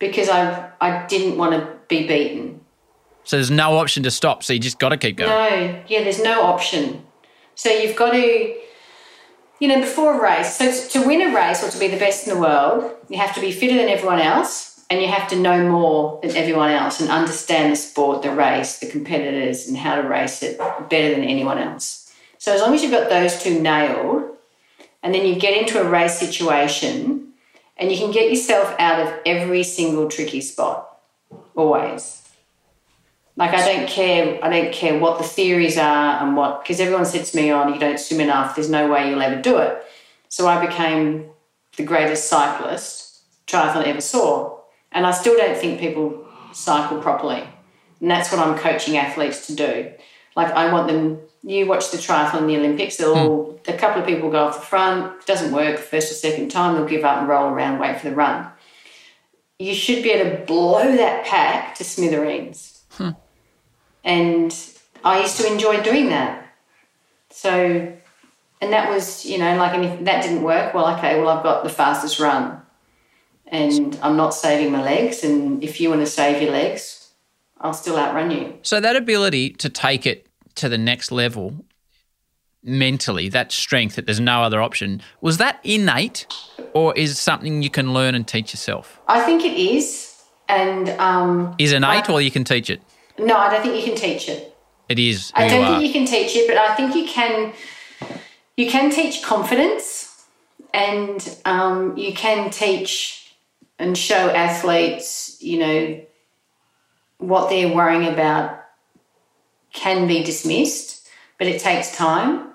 [0.07, 2.61] because I I didn't want to be beaten.
[3.23, 4.43] So there's no option to stop.
[4.43, 5.29] So you just got to keep going.
[5.29, 7.05] No, yeah, there's no option.
[7.55, 8.55] So you've got to,
[9.59, 10.55] you know, before a race.
[10.55, 13.33] So to win a race or to be the best in the world, you have
[13.35, 17.01] to be fitter than everyone else and you have to know more than everyone else
[17.01, 21.23] and understand the sport, the race, the competitors, and how to race it better than
[21.23, 22.13] anyone else.
[22.37, 24.23] So as long as you've got those two nailed,
[25.01, 27.24] and then you get into a race situation,
[27.77, 30.99] and you can get yourself out of every single tricky spot,
[31.55, 32.21] always.
[33.37, 37.05] Like I don't care, I don't care what the theories are and what because everyone
[37.05, 38.55] said to me, "Oh, you don't swim enough.
[38.55, 39.83] There's no way you'll ever do it."
[40.29, 41.29] So I became
[41.75, 44.55] the greatest cyclist triathlon ever saw
[44.95, 47.43] and I still don't think people cycle properly.
[47.99, 49.91] And that's what I'm coaching athletes to do.
[50.35, 54.01] Like I want them you watch the triathlon in the Olympics, they'll all, a couple
[54.01, 57.05] of people go off the front, it doesn't work first or second time, they'll give
[57.05, 58.47] up and roll around, wait for the run.
[59.59, 62.83] You should be able to blow that pack to smithereens.
[62.91, 63.11] Hmm.
[64.03, 64.55] And
[65.03, 66.47] I used to enjoy doing that.
[67.29, 67.93] So,
[68.61, 71.43] and that was, you know, like, and if that didn't work, well, okay, well, I've
[71.43, 72.61] got the fastest run
[73.47, 75.23] and I'm not saving my legs.
[75.23, 77.11] And if you want to save your legs,
[77.61, 78.57] I'll still outrun you.
[78.63, 80.24] So that ability to take it
[80.55, 81.65] to the next level
[82.63, 86.25] mentally, that strength that there's no other option, was that innate
[86.73, 88.99] or is something you can learn and teach yourself?
[89.07, 90.13] I think it is.
[90.47, 92.81] And um, is innate or you can teach it?
[93.17, 94.55] No, I don't think you can teach it.
[94.89, 95.31] It is.
[95.33, 97.53] I don't think you can teach it, but I think you can.
[98.55, 100.25] You can teach confidence,
[100.73, 103.35] and um, you can teach
[103.79, 106.01] and show athletes, you know,
[107.17, 108.64] what they're worrying about
[109.75, 111.07] can be dismissed,
[111.37, 112.47] but it takes time.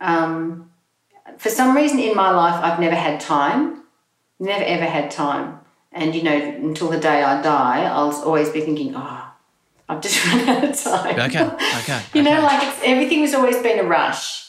[0.00, 0.70] Um,
[1.36, 3.82] for some reason in my life, I've never had time,
[4.38, 5.60] never ever had time.
[5.92, 9.32] And, you know, until the day I die, I'll always be thinking, oh,
[9.88, 11.20] I've just run out of time.
[11.20, 12.02] Okay, okay.
[12.14, 12.22] you okay.
[12.22, 14.46] know, like everything has always been a rush.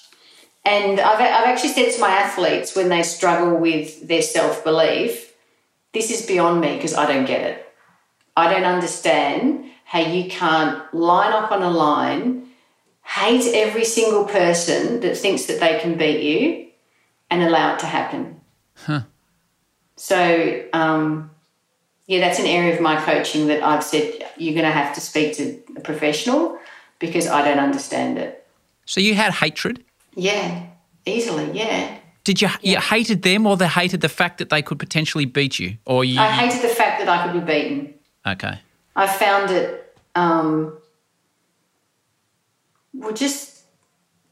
[0.66, 5.34] And I've, I've actually said to my athletes when they struggle with their self belief,
[5.94, 7.74] this is beyond me because I don't get it.
[8.36, 12.46] I don't understand how you can't line up on a line,
[13.04, 16.68] hate every single person that thinks that they can beat you,
[17.30, 18.42] and allow it to happen.
[18.76, 19.04] Huh.
[19.96, 21.32] So, um,
[22.06, 25.00] yeah, that's an area of my coaching that I've said you're going to have to
[25.00, 26.60] speak to a professional
[27.00, 28.46] because I don't understand it.
[28.86, 29.86] So you had hatred.
[30.16, 30.66] Yeah,
[31.06, 31.98] easily, yeah.
[32.26, 35.60] Did you you hated them, or they hated the fact that they could potentially beat
[35.60, 36.20] you, or you?
[36.20, 37.94] I hated the fact that I could be beaten.
[38.26, 38.60] okay.
[38.98, 40.80] I found it, um,
[42.94, 43.62] well, just,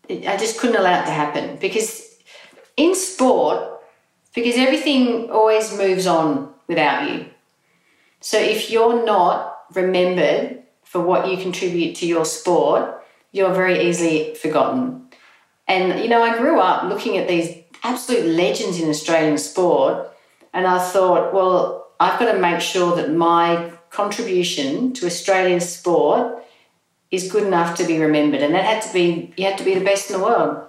[0.09, 2.17] I just couldn't allow it to happen because
[2.75, 3.61] in sport,
[4.33, 7.27] because everything always moves on without you.
[8.21, 14.33] So if you're not remembered for what you contribute to your sport, you're very easily
[14.33, 15.09] forgotten.
[15.67, 20.09] And, you know, I grew up looking at these absolute legends in Australian sport,
[20.53, 26.43] and I thought, well, I've got to make sure that my contribution to Australian sport
[27.11, 28.41] is good enough to be remembered.
[28.41, 30.67] And that had to be, you had to be the best in the world.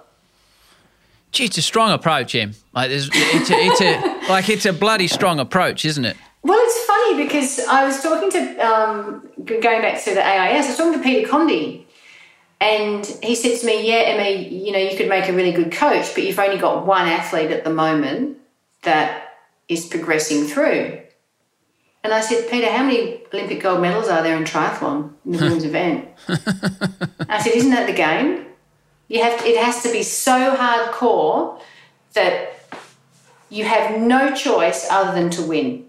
[1.31, 2.53] Gee, it's a strong approach, Em.
[2.73, 6.15] Like, there's, it's a, it's a like it's a bloody strong approach, isn't it?
[6.43, 10.67] Well, it's funny because I was talking to, um, going back to the AIS, I
[10.69, 11.83] was talking to Peter Conde,
[12.61, 15.71] and he said to me, Yeah, Emma, you know, you could make a really good
[15.71, 18.37] coach, but you've only got one athlete at the moment
[18.83, 19.35] that
[19.67, 21.01] is progressing through.
[22.03, 25.39] And I said, Peter, how many Olympic gold medals are there in triathlon in the
[25.39, 26.07] women's event?
[27.27, 28.45] I said, Isn't that the game?
[29.07, 31.61] You have it has to be so hardcore
[32.13, 32.59] that
[33.49, 35.85] you have no choice other than to win.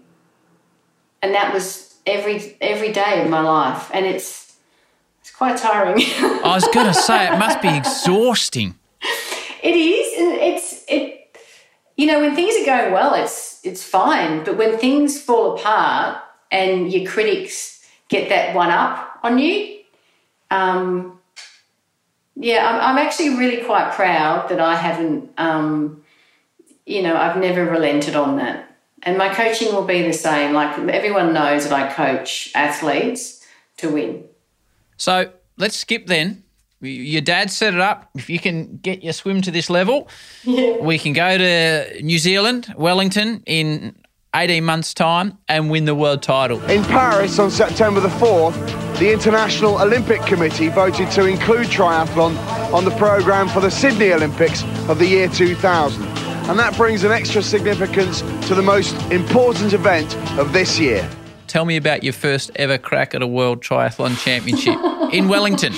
[1.21, 3.89] And that was every every day of my life.
[3.93, 4.55] And it's
[5.21, 5.97] it's quite tiring.
[6.17, 8.75] I was going to say it must be exhausting.
[9.61, 11.37] It is, and it's it.
[11.97, 14.43] You know, when things are going well, it's it's fine.
[14.43, 19.79] But when things fall apart and your critics get that one up on you,
[20.51, 21.19] um,
[22.35, 25.31] yeah, I'm, I'm actually really quite proud that I haven't.
[25.37, 26.03] Um,
[26.85, 28.65] you know, I've never relented on that.
[29.03, 30.53] And my coaching will be the same.
[30.53, 33.45] Like everyone knows that I coach athletes
[33.77, 34.25] to win.
[34.97, 36.43] So let's skip then.
[36.81, 38.09] Your dad set it up.
[38.15, 40.07] If you can get your swim to this level,
[40.45, 43.95] we can go to New Zealand, Wellington, in
[44.33, 46.63] 18 months' time and win the world title.
[46.69, 48.55] In Paris on September the 4th,
[48.99, 52.37] the International Olympic Committee voted to include triathlon
[52.71, 56.03] on the programme for the Sydney Olympics of the year 2000.
[56.49, 61.07] And that brings an extra significance to the most important event of this year.
[61.47, 64.77] Tell me about your first ever crack at a world triathlon championship
[65.13, 65.73] in Wellington.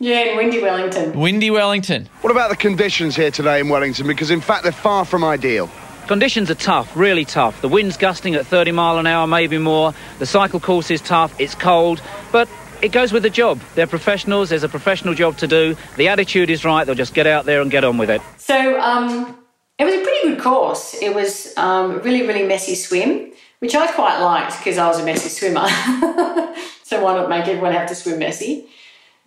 [0.00, 1.18] Yeah, in windy Wellington.
[1.18, 2.08] Windy Wellington.
[2.20, 4.06] What about the conditions here today in Wellington?
[4.06, 5.68] Because in fact they're far from ideal.
[6.06, 7.60] Conditions are tough, really tough.
[7.60, 9.92] The wind's gusting at 30 mile an hour, maybe more.
[10.20, 12.00] The cycle course is tough, it's cold,
[12.32, 12.48] but
[12.80, 13.60] it goes with the job.
[13.74, 15.76] They're professionals, there's a professional job to do.
[15.96, 18.22] The attitude is right, they'll just get out there and get on with it.
[18.36, 19.36] So um,
[19.78, 20.94] it was a pretty good course.
[21.02, 25.00] It was um, a really, really messy swim, which I quite liked because I was
[25.00, 25.66] a messy swimmer.
[26.84, 28.68] so why not make everyone have to swim messy?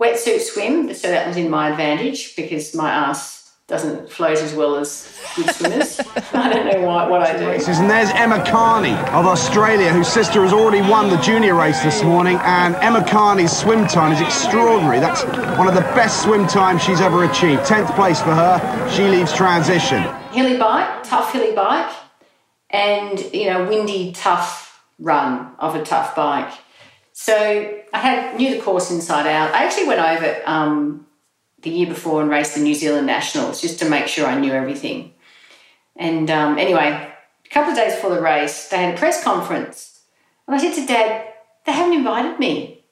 [0.01, 4.75] Wetsuit swim, so that was in my advantage because my ass doesn't float as well
[4.77, 5.99] as good swimmers.
[6.33, 7.49] I don't know why, what I do.
[7.51, 12.01] And there's Emma Carney of Australia, whose sister has already won the junior race this
[12.01, 12.37] morning.
[12.41, 14.99] And Emma Carney's swim time is extraordinary.
[14.99, 15.23] That's
[15.59, 17.61] one of the best swim times she's ever achieved.
[17.61, 18.89] 10th place for her.
[18.89, 20.01] She leaves transition.
[20.31, 21.93] Hilly bike, tough hilly bike,
[22.71, 26.51] and you know, windy, tough run of a tough bike.
[27.23, 27.35] So
[27.93, 29.53] I had knew the course inside out.
[29.53, 31.05] I actually went over um,
[31.61, 34.51] the year before and raced the New Zealand Nationals just to make sure I knew
[34.51, 35.13] everything.
[35.95, 37.13] And um, anyway,
[37.45, 40.01] a couple of days before the race, they had a press conference,
[40.47, 41.27] and I said to Dad,
[41.67, 42.85] "They haven't invited me."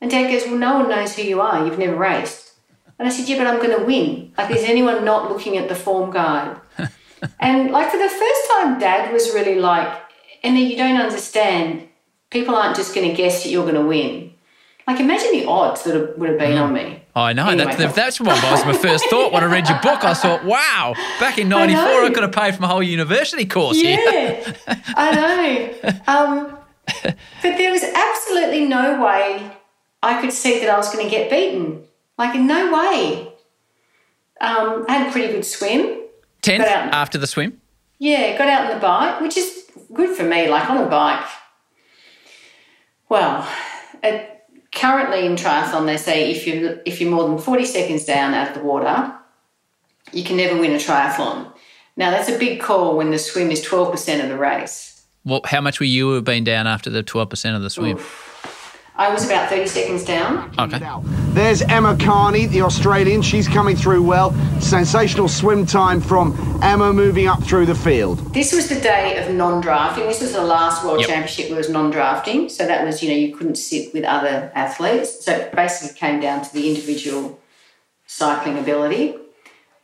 [0.00, 1.64] And Dad goes, "Well, no one knows who you are.
[1.64, 2.54] You've never raced."
[2.98, 4.32] And I said, "Yeah, but I'm going to win.
[4.36, 6.56] Like, is anyone not looking at the form guide?"
[7.38, 10.02] and like for the first time, Dad was really like,
[10.42, 11.87] "Emma, you don't understand.
[12.30, 14.34] People aren't just going to guess that you're going to win.
[14.86, 17.48] Like, imagine the odds that would have been on me." I know.
[17.48, 17.74] Anyway.
[17.74, 20.04] That's, that's what was my first thought when I read your book.
[20.04, 23.80] I thought, wow, back in 94, I, could have paid for my whole university course
[23.80, 23.98] here.
[23.98, 24.54] Yeah,
[24.96, 25.10] I
[25.82, 26.12] know.
[26.12, 26.58] Um,
[27.42, 29.50] but there was absolutely no way
[30.02, 31.84] I could see that I was going to get beaten.
[32.16, 33.32] Like, in no way.
[34.40, 36.02] Um, I had a pretty good swim.
[36.42, 36.94] 10th out.
[36.94, 37.60] after the swim.
[37.98, 40.48] Yeah, got out on the bike, which is good for me.
[40.48, 41.26] Like on a bike.
[43.08, 43.48] Well,
[44.02, 44.44] it,
[44.74, 48.48] currently in triathlon, they say if you if you're more than forty seconds down out
[48.48, 49.14] of the water,
[50.12, 51.52] you can never win a triathlon.
[51.96, 54.98] Now that's a big call when the swim is twelve percent of the race.
[55.24, 57.98] Well, how much were you have been down after the 12% of the swim?
[58.98, 60.52] I was about 30 seconds down.
[60.58, 60.80] Okay.
[61.32, 63.22] There's Emma Carney, the Australian.
[63.22, 64.32] She's coming through well.
[64.60, 68.34] Sensational swim time from Emma moving up through the field.
[68.34, 70.04] This was the day of non-drafting.
[70.04, 71.08] This was the last World Yep.
[71.08, 72.48] Championship was non-drafting.
[72.48, 75.24] So that was, you know, you couldn't sit with other athletes.
[75.24, 77.38] So it basically came down to the individual
[78.06, 79.14] cycling ability.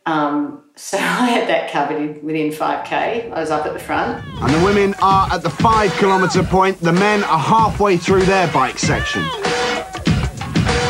[0.07, 3.33] Um, so I had that covered in- within 5K.
[3.33, 4.25] I was up at the front.
[4.43, 6.79] And the women are at the five kilometre point.
[6.81, 9.23] The men are halfway through their bike section.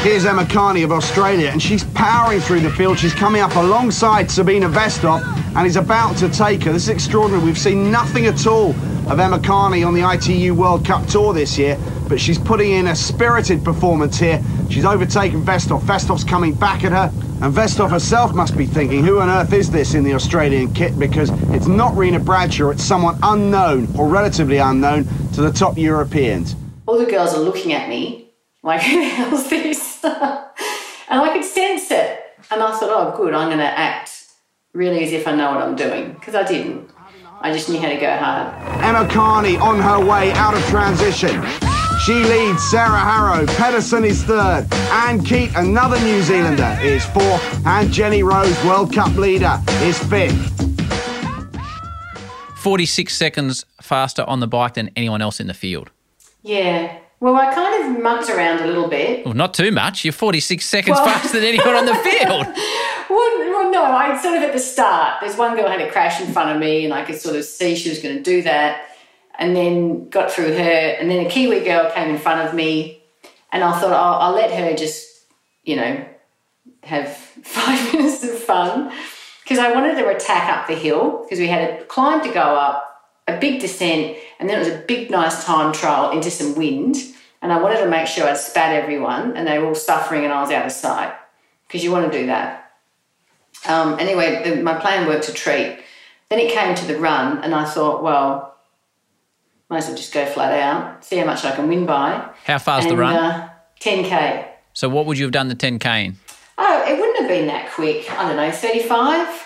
[0.03, 2.99] Here's Emma Carney of Australia, and she's powering through the field.
[2.99, 5.23] She's coming up alongside Sabina Vestov
[5.57, 6.73] and is about to take her.
[6.75, 7.43] This is extraordinary.
[7.43, 8.73] We've seen nothing at all
[9.11, 12.89] of Emma Carney on the ITU World Cup Tour this year, but she's putting in
[12.89, 14.43] a spirited performance here.
[14.69, 15.81] She's overtaken Vestov.
[15.81, 17.11] Vestov's coming back at her,
[17.45, 20.99] and Vestov herself must be thinking, who on earth is this in the Australian kit?
[20.99, 26.57] Because it's not Rina Bradshaw, it's someone unknown or relatively unknown to the top Europeans.
[26.87, 28.31] all the girls are looking at me
[28.63, 30.03] like, who the hell's this?
[30.05, 32.19] and I could sense it.
[32.51, 34.25] And I thought, oh, good, I'm going to act
[34.73, 36.15] really as if I know what I'm doing.
[36.15, 36.89] Because I didn't.
[37.43, 38.55] I just knew how to go hard.
[38.83, 41.43] Emma Carney on her way out of transition.
[42.05, 43.47] She leads Sarah Harrow.
[43.47, 44.67] Pedersen is third.
[44.93, 47.67] Anne Keat, another New Zealander, is fourth.
[47.67, 50.51] And Jenny Rose, World Cup leader, is fifth.
[52.59, 55.91] 46 seconds faster on the bike than anyone else in the field.
[56.43, 56.99] Yeah.
[57.21, 59.25] Well, I kind of mucked around a little bit.
[59.25, 60.05] Well, not too much.
[60.05, 62.47] You're 46 seconds Well- faster than anyone on the field.
[63.11, 65.21] Well, well, no, I sort of at the start.
[65.21, 67.45] There's one girl had a crash in front of me, and I could sort of
[67.45, 68.94] see she was going to do that,
[69.39, 73.03] and then got through her, and then a Kiwi girl came in front of me,
[73.53, 75.27] and I thought I'll, I'll let her just,
[75.65, 76.05] you know,
[76.83, 78.93] have five minutes of fun
[79.43, 82.41] because I wanted to attack up the hill because we had a climb to go
[82.41, 86.55] up, a big descent, and then it was a big, nice time trial into some
[86.55, 86.97] wind.
[87.43, 90.33] And I wanted to make sure I'd spat everyone and they were all suffering and
[90.33, 91.13] I was out of sight
[91.69, 92.73] because you want to do that.
[93.67, 95.79] Um, anyway, the, my plan worked a treat.
[96.31, 98.54] Then it came to the run, and I thought, well,
[99.71, 102.31] might as well just go flat out, see how much I can win by.
[102.45, 103.17] How far's the run?
[103.17, 103.49] Uh,
[103.81, 104.47] 10k.
[104.73, 106.17] so what would you have done the 10K in?
[106.57, 108.11] Oh, it wouldn't have been that quick.
[108.13, 109.41] I don't know, 35.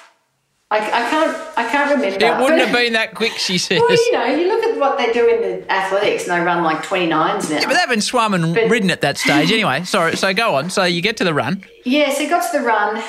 [0.71, 1.59] I, I can't.
[1.59, 2.23] I can't remember.
[2.27, 3.81] It wouldn't have been that quick, she says.
[3.81, 6.62] Well, you know, you look at what they do in the athletics, and they run
[6.62, 7.61] like 29s now.
[7.66, 9.85] But they've been swum and But- ridden at that stage anyway.
[9.85, 10.69] Sorry, so go on.
[10.69, 11.64] So you get to the run.
[11.87, 13.03] Yeah, so got to the run,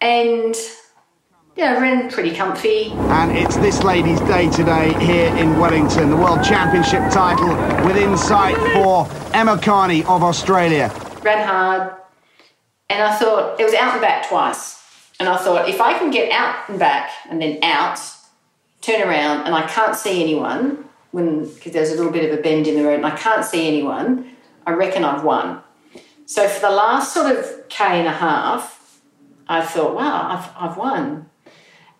[0.00, 0.54] and
[1.56, 2.92] yeah, ran pretty comfy.
[2.92, 6.10] And it's this lady's day today here in Wellington.
[6.10, 7.48] The World Championship title
[7.86, 10.90] within sight for Emma Carney of Australia.
[11.22, 11.94] ran hard,
[12.88, 14.80] and I thought it was out and back twice.
[15.20, 18.00] And I thought if I can get out and back and then out,
[18.80, 22.42] turn around, and I can't see anyone when because there's a little bit of a
[22.42, 24.34] bend in the road, and I can't see anyone,
[24.66, 25.60] I reckon I've won.
[26.24, 29.00] So for the last sort of k and a half,
[29.48, 31.28] I thought, wow, I've, I've won.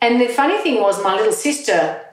[0.02, 2.04] And the funny thing was, my little sister,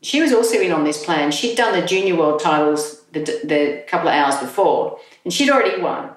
[0.00, 1.30] she was also in on this plan.
[1.30, 5.80] She'd done the junior world titles the, the couple of hours before, and she'd already
[5.80, 6.08] won.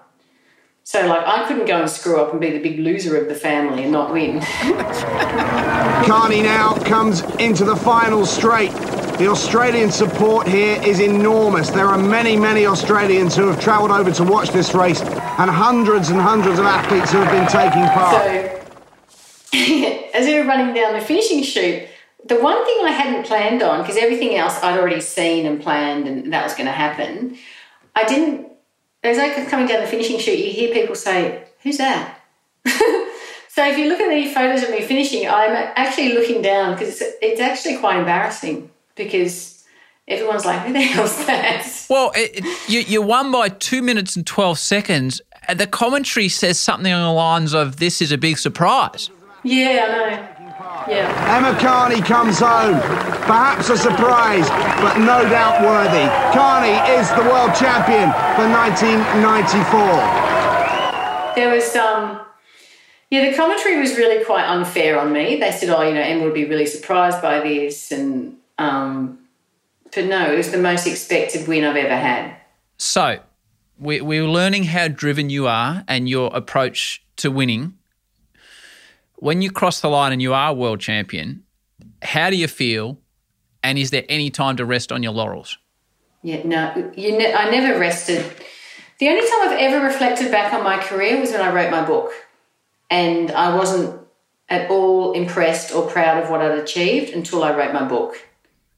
[0.85, 3.35] So, like, I couldn't go and screw up and be the big loser of the
[3.35, 4.39] family and not win.
[6.05, 8.71] Carney now comes into the final straight.
[9.17, 11.71] The Australian support here is enormous.
[11.71, 16.09] There are many, many Australians who have travelled over to watch this race, and hundreds
[16.09, 18.23] and hundreds of athletes who have been taking part.
[18.23, 18.64] So,
[20.14, 21.88] as we were running down the finishing chute,
[22.26, 26.08] the one thing I hadn't planned on, because everything else I'd already seen and planned
[26.08, 27.38] and that was going to happen,
[27.95, 28.47] I didn't.
[29.03, 32.20] As I was coming down the finishing chute, you hear people say, Who's that?
[32.66, 36.99] so if you look at the photos of me finishing, I'm actually looking down because
[37.01, 39.64] it's, it's actually quite embarrassing because
[40.08, 41.86] everyone's like, Who the hell's that?
[41.89, 45.22] Well, it, it- you, you won by two minutes and 12 seconds.
[45.47, 49.12] And The commentary says something along the lines of, This is a big surprise.
[49.45, 50.09] Yeah, I know.
[50.89, 51.37] Yeah.
[51.37, 52.79] Emma Carney comes home.
[53.29, 54.49] Perhaps a surprise,
[54.81, 56.09] but no doubt worthy.
[56.35, 61.35] Carney is the world champion for 1994.
[61.35, 62.21] There was um
[63.11, 65.39] yeah, the commentary was really quite unfair on me.
[65.39, 69.19] They said, "Oh, you know, Emma would be really surprised by this," and um,
[69.93, 72.35] but no, it was the most expected win I've ever had.
[72.77, 73.19] So
[73.77, 77.77] we, we're learning how driven you are and your approach to winning.
[79.18, 81.43] When you cross the line and you are world champion,
[82.01, 82.99] how do you feel?
[83.63, 85.57] And is there any time to rest on your laurels?
[86.22, 88.26] Yeah, no, you ne- I never rested.
[88.99, 91.86] The only time I've ever reflected back on my career was when I wrote my
[91.86, 92.11] book,
[92.89, 93.99] and I wasn't
[94.49, 98.16] at all impressed or proud of what I'd achieved until I wrote my book.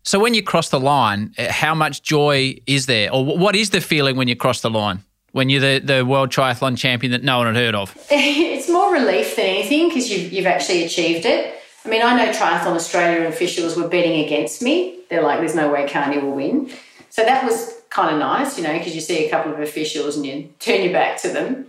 [0.04, 3.14] So when you cross the line, uh, how much joy is there?
[3.14, 5.04] Or what is the feeling when you cross the line?
[5.32, 7.96] When you're the, the world triathlon champion that no one had heard of?
[8.10, 11.56] it's more relief than anything because you've, you've actually achieved it.
[11.86, 15.00] I mean, I know Triathlon Australia officials were betting against me.
[15.10, 16.70] They're like, there's no way Carney will win.
[17.10, 20.18] So that was kind of nice, you know, because you see a couple of officials
[20.18, 21.68] and you turn your back to them.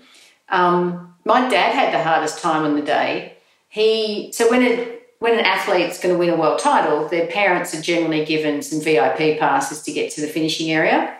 [0.49, 3.35] Um, my dad had the hardest time on the day.
[3.69, 7.75] He so when it when an athlete's going to win a world title, their parents
[7.75, 11.17] are generally given some VIP passes to get to the finishing area.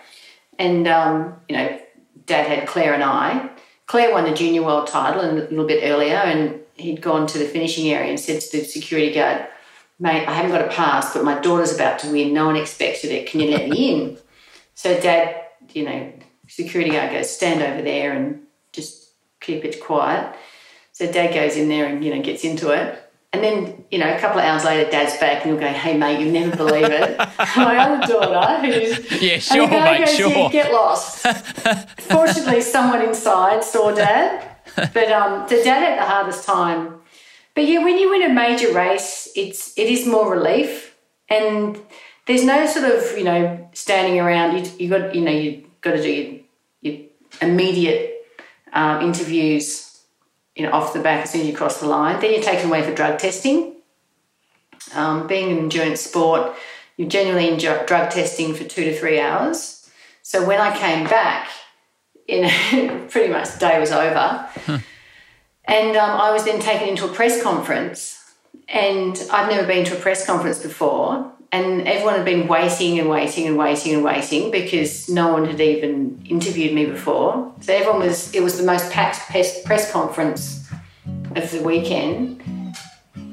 [0.59, 1.81] And, um, you know,
[2.29, 3.51] dad had Claire and I.
[3.87, 7.47] Claire won the junior world title a little bit earlier, and he'd gone to the
[7.47, 9.47] finishing area and said to the security guard,
[9.99, 12.33] Mate, I haven't got a pass, but my daughter's about to win.
[12.33, 13.29] No one expected it.
[13.29, 14.19] Can you let me in?
[14.75, 15.35] So, dad,
[15.73, 16.13] you know,
[16.47, 19.11] security guard goes, Stand over there and just
[19.41, 20.37] keep it quiet.
[20.93, 23.11] So, dad goes in there and, you know, gets into it.
[23.33, 25.97] And then, you know, a couple of hours later, dad's back and he'll go, hey,
[25.97, 27.17] mate, you'll never believe it.
[27.57, 29.23] My other daughter, who's.
[29.23, 30.31] Yeah, sure, and mate, goes, sure.
[30.31, 31.27] Yeah, get lost.
[32.01, 34.45] Fortunately, someone inside saw dad.
[34.77, 37.01] But um, the dad had the hardest time.
[37.55, 40.95] But yeah, when you win a major race, it's it is more relief,
[41.29, 41.77] and
[42.27, 44.57] there's no sort of you know standing around.
[44.57, 46.41] You you got you know you got to do
[46.81, 47.07] your, your
[47.41, 48.25] immediate
[48.73, 49.89] um, interviews
[50.59, 52.21] you know, off the back as soon as you cross the line.
[52.21, 53.77] Then you're taken away for drug testing.
[54.95, 56.55] Um, being an endurance sport,
[56.97, 59.89] you're generally in drug testing for two to three hours.
[60.23, 61.49] So when I came back,
[62.29, 64.47] in pretty much the day was over,
[65.65, 68.17] and um, I was then taken into a press conference.
[68.69, 73.09] And I've never been to a press conference before, and everyone had been waiting and
[73.09, 77.55] waiting and waiting and waiting because no one had even interviewed me before.
[77.61, 80.69] So everyone was, it was the most packed press conference
[81.35, 82.43] of the weekend.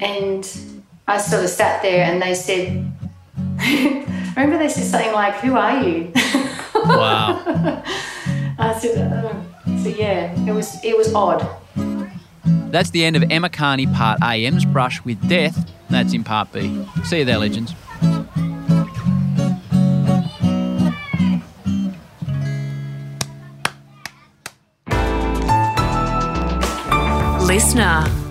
[0.00, 0.75] And
[1.08, 2.92] I sort of sat there and they said,
[4.36, 6.12] remember they said something like, Who are you?
[6.74, 7.42] Wow.
[8.58, 9.42] I said, oh.
[9.82, 11.46] So yeah, it was, it was odd.
[12.72, 14.46] That's the end of Emma Carney Part A.
[14.46, 15.70] Em's brush with death.
[15.90, 16.84] That's in Part B.
[17.04, 17.72] See you there, legends.
[27.46, 28.25] Listener